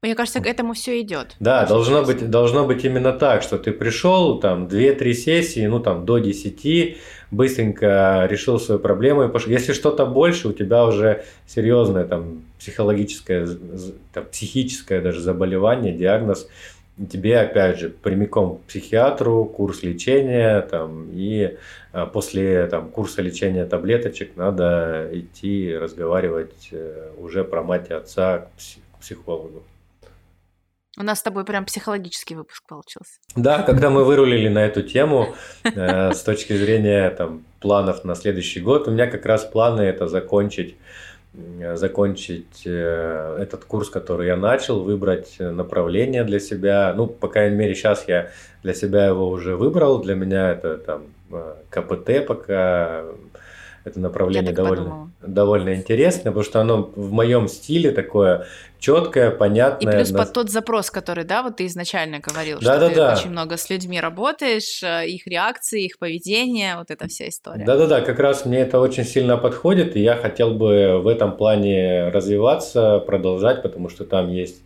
[0.00, 1.34] мне кажется, к этому все идет.
[1.40, 6.06] Да, должно быть, должно быть именно так, что ты пришел, там, 2-3 сессии, ну, там,
[6.06, 6.96] до 10,
[7.32, 9.50] быстренько решил свою проблему и пошел.
[9.50, 13.48] Если что-то больше, у тебя уже серьезное, там, психологическое,
[14.12, 16.48] там, психическое даже заболевание, диагноз,
[17.06, 21.56] тебе, опять же, прямиком к психиатру, курс лечения, там, и
[21.92, 28.48] а, после там, курса лечения таблеточек надо идти разговаривать э, уже про мать и отца
[28.94, 29.62] к психологу.
[30.98, 33.20] У нас с тобой прям психологический выпуск получился.
[33.36, 38.60] Да, когда мы вырулили на эту тему э, с точки зрения там, планов на следующий
[38.60, 40.76] год, у меня как раз планы это закончить
[41.74, 46.92] закончить э, этот курс, который я начал, выбрать направление для себя.
[46.96, 48.30] Ну, по крайней мере, сейчас я
[48.62, 50.00] для себя его уже выбрал.
[50.00, 53.04] Для меня это там э, КПТ пока
[53.88, 58.46] это направление довольно, довольно интересное, потому что оно в моем стиле такое
[58.78, 59.92] четкое, понятное.
[59.92, 62.94] И плюс под тот запрос, который, да, вот ты изначально говорил, да, что да, ты
[62.94, 63.14] да.
[63.14, 67.64] очень много с людьми работаешь, э, их реакции, их поведение, вот эта вся история.
[67.64, 72.08] Да-да-да, как раз мне это очень сильно подходит, и я хотел бы в этом плане
[72.10, 74.62] развиваться, продолжать, потому что там есть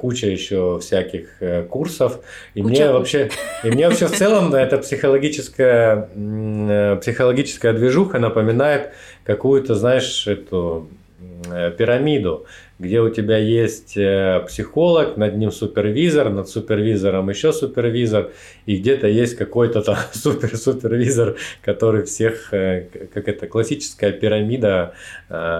[0.00, 2.20] куча еще всяких э, курсов.
[2.54, 3.30] И куча мне вообще,
[3.62, 8.92] и мне вообще в целом эта психологическая, э, психологическая движуха напоминает
[9.24, 10.88] какую-то, знаешь, эту
[11.76, 12.46] пирамиду,
[12.78, 13.92] где у тебя есть
[14.46, 18.30] психолог, над ним супервизор, над супервизором еще супервизор,
[18.64, 24.94] и где-то есть какой-то там супер-супервизор, который всех, как это, классическая пирамида,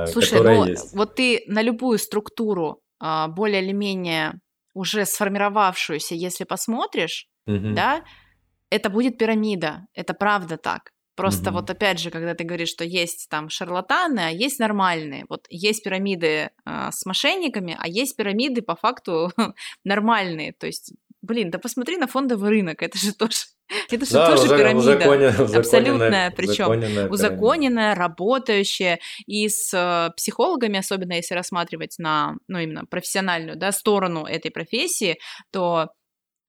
[0.08, 0.94] Слушай, которая ну, есть.
[0.94, 4.40] вот ты на любую структуру более или менее
[4.74, 7.72] уже сформировавшуюся, если посмотришь, угу.
[7.74, 8.04] да,
[8.70, 10.92] это будет пирамида, это правда так.
[11.16, 11.58] Просто угу.
[11.58, 15.26] вот опять же, когда ты говоришь, что есть там шарлатаны, а есть нормальные.
[15.28, 19.30] Вот есть пирамиды э, с мошенниками, а есть пирамиды по факту
[19.84, 20.52] нормальные.
[20.52, 23.36] То есть, блин, да посмотри на фондовый рынок, это же тоже
[23.90, 24.78] это же да, тоже узак, пирамида.
[24.80, 28.98] Узаконенная, абсолютная, причем узаконенная, узаконенная работающая.
[29.26, 35.18] И с э, психологами, особенно если рассматривать на, ну, именно профессиональную, да, сторону этой профессии,
[35.52, 35.90] то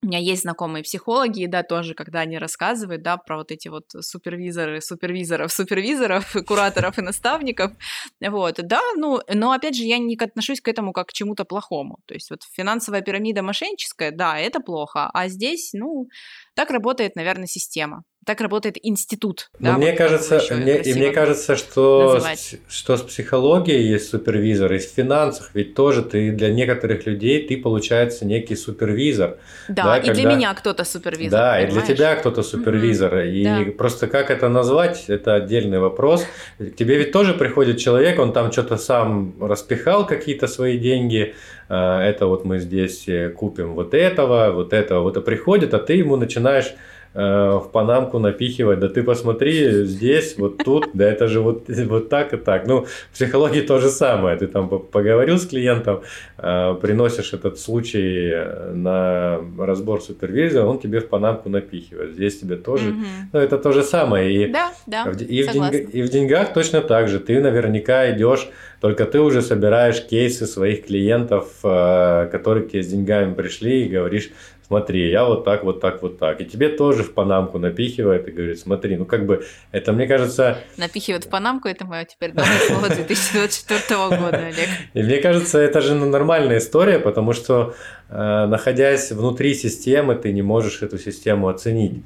[0.04, 3.86] у меня есть знакомые психологи, да, тоже, когда они рассказывают, да, про вот эти вот
[4.00, 7.72] супервизоры, супервизоров, супервизоров, кураторов и наставников,
[8.20, 12.00] вот, да, ну, но опять же, я не отношусь к этому как к чему-то плохому,
[12.06, 16.08] то есть вот финансовая пирамида мошенническая, да, это плохо, а здесь, ну,
[16.56, 18.04] так работает, наверное, система.
[18.26, 19.50] Так работает институт.
[19.58, 24.74] Но да, мне кажется, мне, и мне кажется, что с, что с психологией есть супервизор,
[24.74, 29.38] и с финансах ведь тоже ты для некоторых людей ты получается некий супервизор.
[29.68, 30.14] Да, да и когда...
[30.14, 31.32] для меня кто-то супервизор.
[31.32, 31.70] Да, понимаешь?
[31.70, 33.16] и для тебя кто-то супервизор.
[33.16, 33.32] Mm-hmm.
[33.32, 33.72] И да.
[33.76, 36.26] просто как это назвать, это отдельный вопрос.
[36.60, 41.34] К тебе ведь тоже приходит человек, он там что-то сам распихал какие-то свои деньги.
[41.70, 45.80] А, это вот мы здесь э, купим вот этого, вот этого, вот это приходит, а
[45.80, 46.76] ты ему начинаешь
[47.14, 52.34] в панамку напихивать, да ты посмотри здесь, вот тут, да это же вот, вот так
[52.34, 52.68] и так.
[52.68, 54.38] Ну, в психологии то же самое.
[54.38, 56.02] Ты там поговорил с клиентом,
[56.38, 62.14] э, приносишь этот случай э, на разбор супервизора, он тебе в панамку напихивает.
[62.14, 62.90] Здесь тебе тоже.
[62.90, 63.06] Угу.
[63.34, 64.32] Ну, это то же самое.
[64.34, 67.20] И, да, да, и, в деньгах, и в деньгах точно так же.
[67.20, 68.50] Ты наверняка идешь,
[68.80, 74.32] только ты уже собираешь кейсы своих клиентов, которые к тебе с деньгами пришли, и говоришь,
[74.72, 76.40] смотри, я вот так, вот так, вот так.
[76.40, 79.44] И тебе тоже в панамку напихивает и говорит, смотри, ну как бы
[79.74, 80.60] это, мне кажется...
[80.78, 83.82] Напихивает в панамку, это мое теперь новое слово 2024
[84.18, 84.70] года, Олег.
[84.94, 87.76] И мне кажется, это же нормальная история, потому что
[88.10, 92.02] э, находясь внутри системы, ты не можешь эту систему оценить.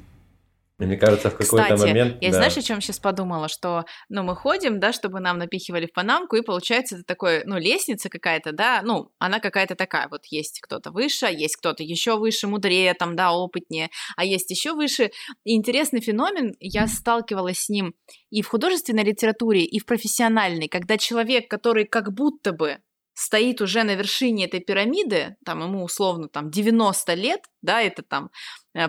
[0.78, 2.18] Мне кажется, в какой-то Кстати, момент...
[2.20, 2.36] я да.
[2.36, 3.48] знаешь, о чем сейчас подумала?
[3.48, 7.56] Что, ну, мы ходим, да, чтобы нам напихивали в панамку, и получается это такое, ну,
[7.56, 12.46] лестница какая-то, да, ну, она какая-то такая, вот есть кто-то выше, есть кто-то еще выше,
[12.46, 15.12] мудрее, там, да, опытнее, а есть еще выше.
[15.44, 17.94] И интересный феномен, я сталкивалась с ним
[18.30, 22.78] и в художественной литературе, и в профессиональной, когда человек, который как будто бы
[23.16, 28.30] стоит уже на вершине этой пирамиды, там ему условно там 90 лет, да, это там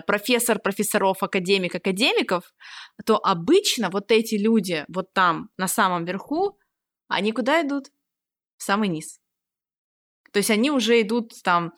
[0.06, 2.52] профессор профессоров, академик академиков,
[3.04, 6.58] то обычно вот эти люди вот там на самом верху,
[7.08, 7.88] они куда идут?
[8.58, 9.20] В самый низ.
[10.32, 11.72] То есть они уже идут там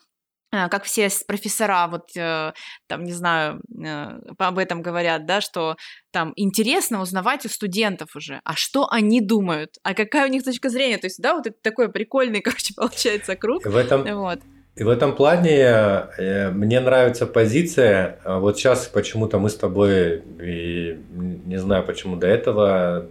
[0.53, 2.51] а, как все профессора, вот э,
[2.87, 5.77] там, не знаю, э, об этом говорят, да, что
[6.11, 10.69] там интересно узнавать у студентов уже, а что они думают, а какая у них точка
[10.69, 13.65] зрения, то есть, да, вот это такой прикольный, короче, получается круг.
[13.65, 14.41] В этом, вот.
[14.75, 20.23] И в этом плане э, мне нравится позиция, а вот сейчас почему-то мы с тобой,
[20.41, 20.97] и
[21.45, 23.05] не знаю почему до этого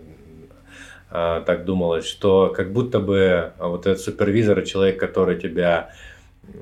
[1.11, 5.91] а, так думалось, что как будто бы вот этот супервизор, человек, который тебя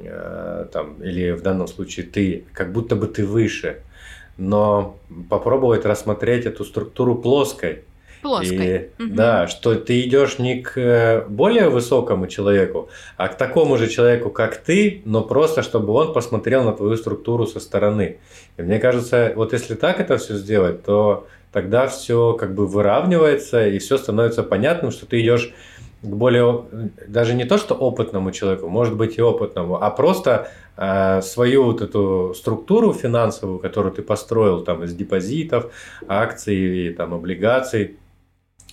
[0.03, 3.82] Э, там, или в данном случае ты, как будто бы ты выше,
[4.36, 4.99] но
[5.30, 7.84] попробовать рассмотреть эту структуру плоской.
[8.23, 8.91] Плоской.
[8.99, 9.14] И, угу.
[9.14, 14.57] Да, что ты идешь не к более высокому человеку, а к такому же человеку, как
[14.57, 18.19] ты, но просто чтобы он посмотрел на твою структуру со стороны.
[18.57, 23.66] И мне кажется, вот если так это все сделать, то тогда все как бы выравнивается
[23.66, 25.53] и все становится понятным, что ты идешь
[26.03, 26.64] к более,
[27.09, 31.81] даже не то, что опытному человеку, может быть и опытному, а просто э, свою вот
[31.83, 35.73] эту структуру финансовую, которую ты построил там из депозитов,
[36.07, 37.97] акций, и, там облигаций,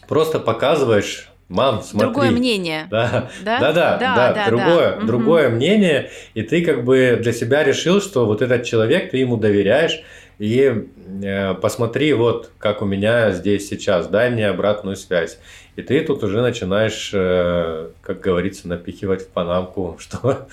[0.07, 2.07] просто показываешь Мам, смотри.
[2.07, 2.87] Другое мнение.
[2.89, 5.05] Да, да, да, да, да, да, да другое, да.
[5.05, 5.55] другое угу.
[5.57, 10.01] мнение, и ты как бы для себя решил, что вот этот человек, ты ему доверяешь,
[10.39, 10.87] и
[11.23, 15.37] э, посмотри, вот как у меня здесь сейчас, дай мне обратную связь.
[15.75, 20.47] И ты тут уже начинаешь, э, как говорится, напихивать в панамку, что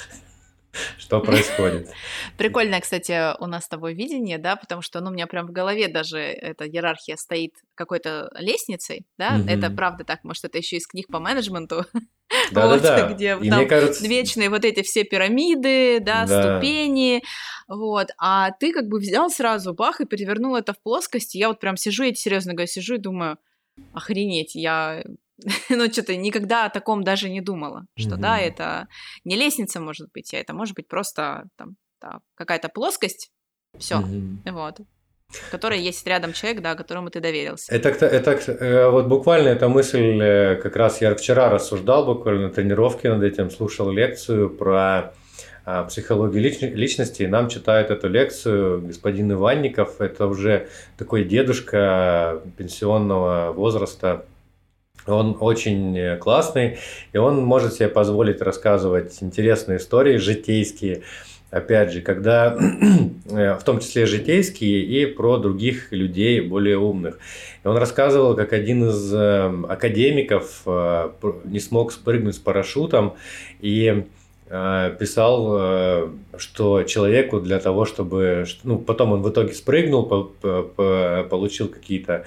[0.98, 1.90] что происходит.
[2.38, 5.52] Прикольное, кстати, у нас с тобой видение, да, потому что, ну, у меня прям в
[5.52, 9.50] голове даже эта иерархия стоит какой-то лестницей, да, mm-hmm.
[9.50, 11.84] это правда так, может, это еще из книг по менеджменту,
[12.52, 13.12] да, вот, да, да.
[13.12, 14.06] где И там кажется...
[14.06, 17.22] вечные вот эти все пирамиды, да, да, ступени,
[17.68, 21.48] вот, а ты как бы взял сразу, бах, и перевернул это в плоскость, и я
[21.48, 23.38] вот прям сижу, я серьезно говорю, сижу и думаю,
[23.92, 25.02] охренеть, я
[25.68, 28.20] ну, что-то никогда о таком даже не думала, что, mm-hmm.
[28.20, 28.88] да, это
[29.24, 33.30] не лестница может быть, а это может быть просто там да, какая-то плоскость,
[33.78, 34.52] все, mm-hmm.
[34.52, 34.80] вот,
[35.50, 37.74] которая есть рядом человек, да, которому ты доверился.
[37.74, 42.50] Это, это э, вот буквально эта мысль, э, как раз я вчера рассуждал буквально на
[42.50, 45.12] тренировке над этим, слушал лекцию про
[45.64, 47.22] а, психологию личности.
[47.22, 50.00] Нам читает эту лекцию господин Иванников.
[50.00, 50.68] Это уже
[50.98, 54.26] такой дедушка пенсионного возраста.
[55.06, 56.78] Он очень классный,
[57.12, 61.02] и он может себе позволить рассказывать интересные истории, житейские.
[61.50, 62.56] Опять же, когда,
[63.26, 67.18] в том числе житейские и про других людей более умных.
[67.62, 71.10] И он рассказывал, как один из эм, академиков э,
[71.44, 73.14] не смог спрыгнуть с парашютом,
[73.60, 74.04] и
[74.54, 78.44] Э, писал, э, что человеку для того, чтобы...
[78.64, 82.26] Ну, потом он в итоге спрыгнул, получил какие-то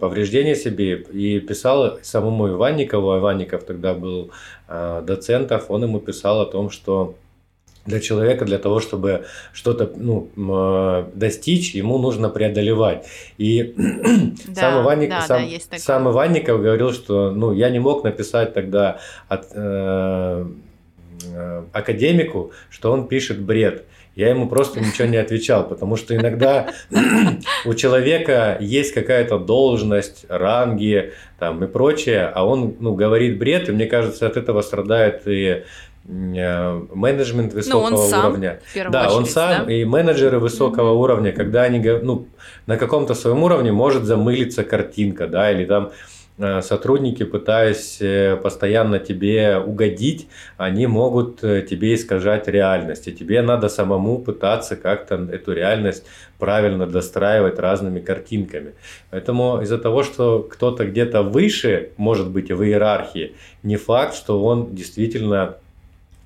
[0.00, 4.30] повреждения себе и писал самому Иванникову, Иванников тогда был
[4.68, 7.16] э, доцентов, он ему писал о том, что
[7.84, 13.06] для человека, для того, чтобы что-то ну, э, достичь, ему нужно преодолевать.
[13.38, 13.74] И
[14.48, 18.54] да, сам, Иванник, да, сам, да, сам Иванников говорил, что ну, я не мог написать
[18.54, 18.98] тогда
[19.28, 20.46] от, э,
[21.24, 23.84] э, академику, что он пишет бред.
[24.14, 26.68] Я ему просто ничего не отвечал, потому что иногда
[27.64, 33.72] у человека есть какая-то должность, ранги там, и прочее, а он ну, говорит бред, и
[33.72, 35.62] мне кажется, от этого страдает и
[36.04, 38.60] Э, менеджмент высокого ну, он сам, уровня.
[38.74, 39.72] Да, очередь, он сам да?
[39.72, 41.02] и менеджеры высокого mm-hmm.
[41.02, 42.26] уровня, когда они ну,
[42.66, 45.92] на каком-то своем уровне может замылиться картинка, да, или там
[46.38, 53.08] сотрудники, пытаясь э, постоянно тебе угодить, они могут тебе искажать реальность.
[53.08, 56.04] И тебе надо самому пытаться как-то эту реальность
[56.38, 58.72] правильно достраивать разными картинками.
[59.10, 64.74] Поэтому из-за того, что кто-то где-то выше, может быть, в иерархии, не факт, что он
[64.74, 65.56] действительно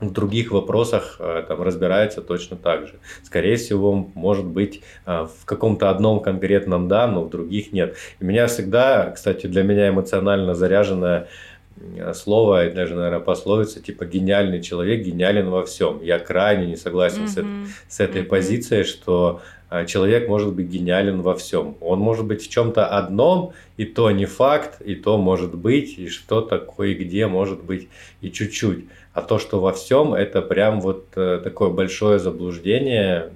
[0.01, 2.94] в других вопросах э, там разбирается точно так же.
[3.22, 7.97] Скорее всего, может быть, э, в каком-то одном конкретном да, но в других нет.
[8.20, 11.28] И меня всегда, кстати, для меня эмоционально заряженное
[11.76, 16.03] э, слово, и даже, наверное, пословица, типа «гениальный человек гениален во всем».
[16.03, 17.66] Я крайне не согласен mm-hmm.
[17.88, 18.26] с, с этой mm-hmm.
[18.26, 19.40] позицией, что
[19.84, 21.76] человек может быть гениален во всем.
[21.80, 26.08] Он может быть в чем-то одном, и то не факт, и то может быть, и
[26.08, 27.88] что-то кое-где может быть
[28.20, 28.86] и чуть-чуть.
[29.12, 33.30] А то, что во всем, это прям вот э, такое большое заблуждение.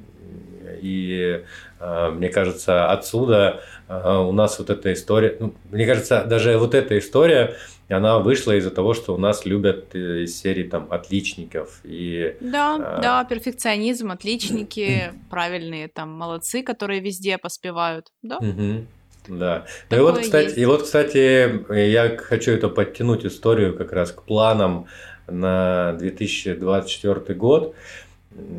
[0.81, 1.43] И
[1.81, 6.75] э, мне кажется, отсюда э, у нас вот эта история, ну, мне кажется, даже вот
[6.75, 7.57] эта история,
[7.93, 13.03] она вышла из-за того, что у нас любят из серии там отличников и да, э...
[13.03, 18.39] да, перфекционизм, отличники, правильные там молодцы, которые везде поспевают, да.
[18.39, 18.87] Угу.
[19.29, 19.67] Да.
[19.91, 24.23] Ну и вот, кстати, и вот, кстати, я хочу это подтянуть историю как раз к
[24.23, 24.87] планам
[25.29, 27.75] на 2024 год.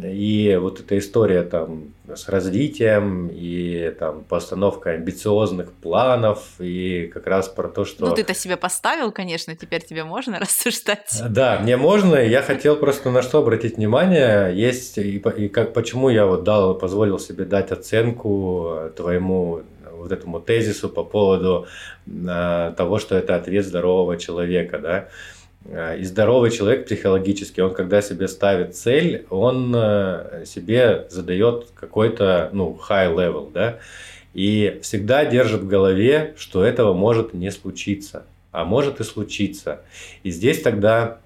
[0.03, 7.47] И вот эта история там с развитием и там постановкой амбициозных планов и как раз
[7.49, 8.07] про то, что...
[8.07, 11.21] Ну ты-то себе поставил, конечно, теперь тебе можно рассуждать.
[11.29, 12.15] Да, мне можно.
[12.15, 14.51] Я хотел просто на что обратить внимание.
[14.55, 19.63] Есть и, и как почему я вот дал, позволил себе дать оценку твоему
[20.01, 21.67] вот этому тезису по поводу
[22.07, 25.07] э, того, что это ответ здорового человека, да.
[25.65, 32.49] Э, и здоровый человек психологически, он когда себе ставит цель, он э, себе задает какой-то,
[32.53, 33.79] ну, high level, да,
[34.33, 39.81] и всегда держит в голове, что этого может не случиться, а может и случиться.
[40.23, 41.19] И здесь тогда,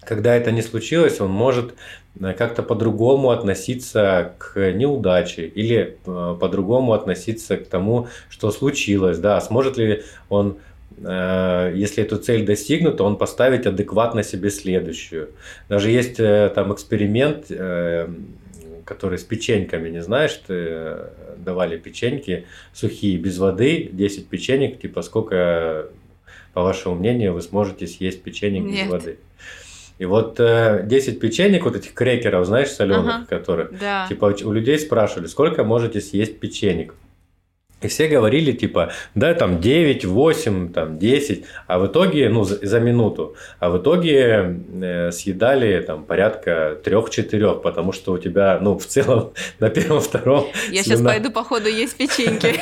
[0.00, 1.74] когда это не случилось, он может
[2.20, 9.78] э, как-то по-другому относиться к неудаче или по-другому относиться к тому, что случилось, да, сможет
[9.78, 15.30] ли он Э, если эту цель достигнута, он поставить адекватно себе следующую.
[15.68, 18.08] Даже есть э, там эксперимент, э,
[18.84, 20.96] который с печеньками, не знаешь, ты
[21.38, 25.88] давали печеньки сухие, без воды, 10 печенек, типа сколько,
[26.52, 28.84] по вашему мнению, вы сможете съесть печенек Нет.
[28.84, 29.18] без воды.
[29.98, 34.06] И вот э, 10 печенек, вот этих крекеров, знаешь, соленых, ага, которые, да.
[34.08, 36.94] типа у людей спрашивали, сколько можете съесть печенек.
[37.84, 42.66] И все говорили, типа, да, там 9, 8, там 10, а в итоге, ну, за,
[42.66, 48.78] за минуту, а в итоге э, съедали там порядка 3-4, потому что у тебя, ну,
[48.78, 50.46] в целом на первом-втором...
[50.70, 50.96] Я слюна...
[50.96, 52.58] сейчас пойду, походу, есть печеньки.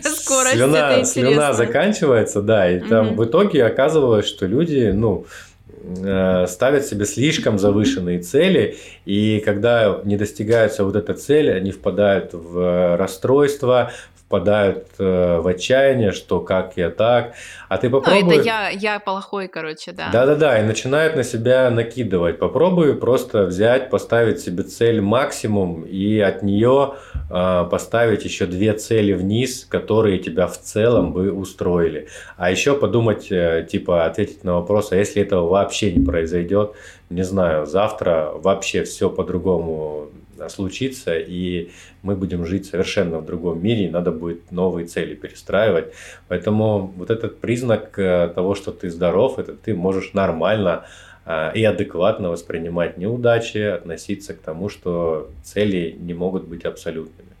[0.02, 5.26] Скорость, слюна, слюна заканчивается, да, и там в итоге оказывалось, что люди, ну,
[5.68, 12.30] э, ставят себе слишком завышенные цели, и когда не достигается вот эта цель, они впадают
[12.32, 13.92] в расстройство,
[14.26, 17.34] впадают э, в отчаяние, что как я так,
[17.68, 18.22] а ты попробуй...
[18.22, 20.08] Ну, это я, я плохой, короче, да.
[20.12, 22.38] Да-да-да, и начинают на себя накидывать.
[22.38, 26.94] Попробуй просто взять, поставить себе цель максимум и от нее
[27.30, 32.08] э, поставить еще две цели вниз, которые тебя в целом бы устроили.
[32.36, 36.72] А еще подумать, э, типа, ответить на вопрос, а если этого вообще не произойдет,
[37.10, 40.08] не знаю, завтра вообще все по-другому
[40.48, 41.70] случится, и
[42.02, 45.92] мы будем жить совершенно в другом мире, и надо будет новые цели перестраивать.
[46.28, 50.86] Поэтому вот этот признак э, того, что ты здоров, это ты можешь нормально
[51.26, 57.34] э, и адекватно воспринимать неудачи, относиться к тому, что цели не могут быть абсолютными.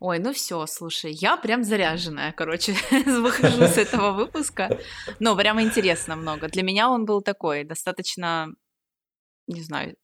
[0.00, 2.74] Ой, ну все, слушай, я прям заряженная, короче,
[3.06, 4.78] выхожу с этого выпуска.
[5.18, 6.48] Но прямо интересно много.
[6.48, 8.48] Для меня он был такой, достаточно,
[9.46, 9.96] не знаю,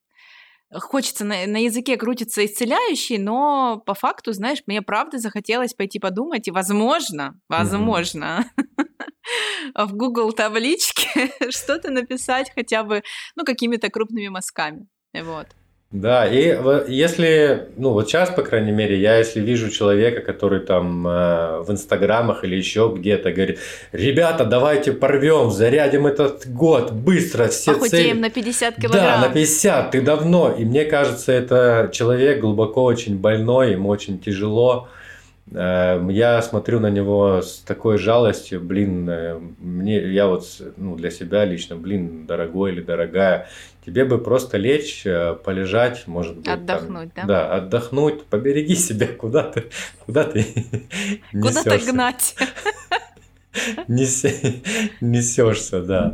[0.72, 6.48] хочется на, на языке крутиться исцеляющий, но по факту, знаешь, мне правда захотелось пойти подумать,
[6.48, 8.50] и возможно, возможно,
[9.74, 13.02] в Google табличке что-то написать хотя бы,
[13.36, 14.86] ну, какими-то крупными мазками.
[15.12, 15.48] Вот.
[15.92, 21.04] Да, и если, ну вот сейчас, по крайней мере, я если вижу человека, который там
[21.04, 23.58] э, в инстаграмах или еще где-то говорит,
[23.90, 28.20] ребята, давайте порвем, зарядим этот год, быстро, все Похудеем цели.
[28.20, 29.20] на 50 килограмм.
[29.20, 30.54] Да, на 50, ты давно.
[30.56, 34.88] И мне кажется, это человек глубоко очень больной, ему очень тяжело.
[35.52, 40.46] Э, я смотрю на него с такой жалостью, блин, э, мне, я вот
[40.76, 43.48] ну, для себя лично, блин, дорогой или дорогая,
[43.84, 46.48] тебе бы просто лечь, э, полежать, может быть.
[46.48, 47.48] Отдохнуть, там, да?
[47.48, 49.64] Да, отдохнуть, побереги себя, куда ты,
[50.06, 50.46] куда ты
[51.32, 52.36] Куда-то гнать.
[53.88, 56.12] Несешься, да.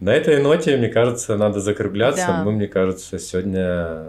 [0.00, 2.26] На этой ноте, мне кажется, надо закругляться.
[2.26, 2.44] Да.
[2.44, 4.08] Мы, мне кажется, сегодня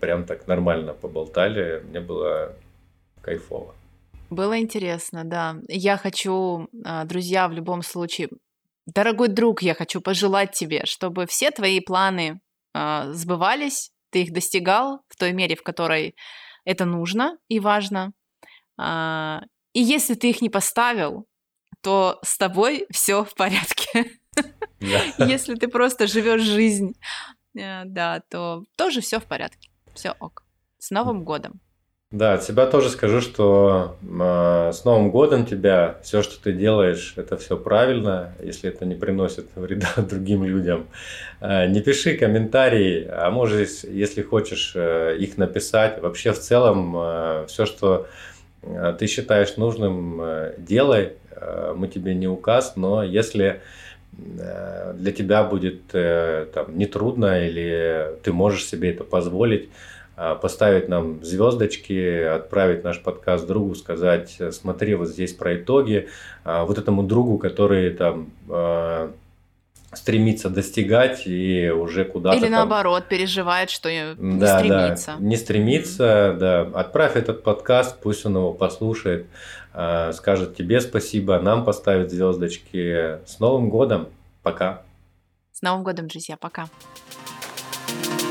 [0.00, 1.82] прям так нормально поболтали.
[1.90, 2.52] Мне было
[3.22, 3.74] кайфово.
[4.30, 5.56] Было интересно, да.
[5.68, 8.28] Я хочу, а, друзья, в любом случае,
[8.86, 12.40] дорогой друг, я хочу пожелать тебе, чтобы все твои планы
[12.74, 16.14] э, сбывались, ты их достигал в той мере, в которой
[16.64, 18.12] это нужно и важно.
[18.80, 19.40] Э,
[19.72, 21.26] и если ты их не поставил,
[21.82, 24.10] то с тобой все в порядке.
[25.18, 26.94] Если ты просто живешь жизнь,
[27.58, 29.70] э, да, то тоже все в порядке.
[29.94, 30.44] Все ок.
[30.78, 31.60] С Новым годом!
[32.12, 37.12] Да, от себя тоже скажу, что э, с Новым годом тебя, все, что ты делаешь,
[37.14, 40.88] это все правильно, если это не приносит вреда другим людям.
[41.40, 46.02] Э, не пиши комментарии, а можешь, если хочешь э, их написать.
[46.02, 48.08] Вообще в целом э, все, что
[48.62, 51.12] э, ты считаешь нужным, э, делай.
[51.30, 53.60] Э, мы тебе не указ, но если
[54.18, 59.90] э, для тебя будет э, там, нетрудно или ты можешь себе это позволить, а,
[60.42, 66.08] поставить нам звездочки, отправить наш подкаст другу, сказать, смотри, вот здесь про итоги,
[66.44, 69.12] а, вот этому другу, который там а,
[69.94, 72.52] стремится достигать и уже куда-то Или там...
[72.52, 75.14] наоборот, переживает, что не да, стремится.
[75.18, 76.60] Да, не стремится, да.
[76.74, 79.26] Отправь этот подкаст, пусть он его послушает,
[79.72, 83.18] скажет тебе спасибо, нам поставит звездочки.
[83.26, 84.08] С Новым годом!
[84.42, 84.82] Пока!
[85.52, 86.36] С Новым годом, друзья!
[86.36, 86.68] Пока!
[87.90, 88.29] thank you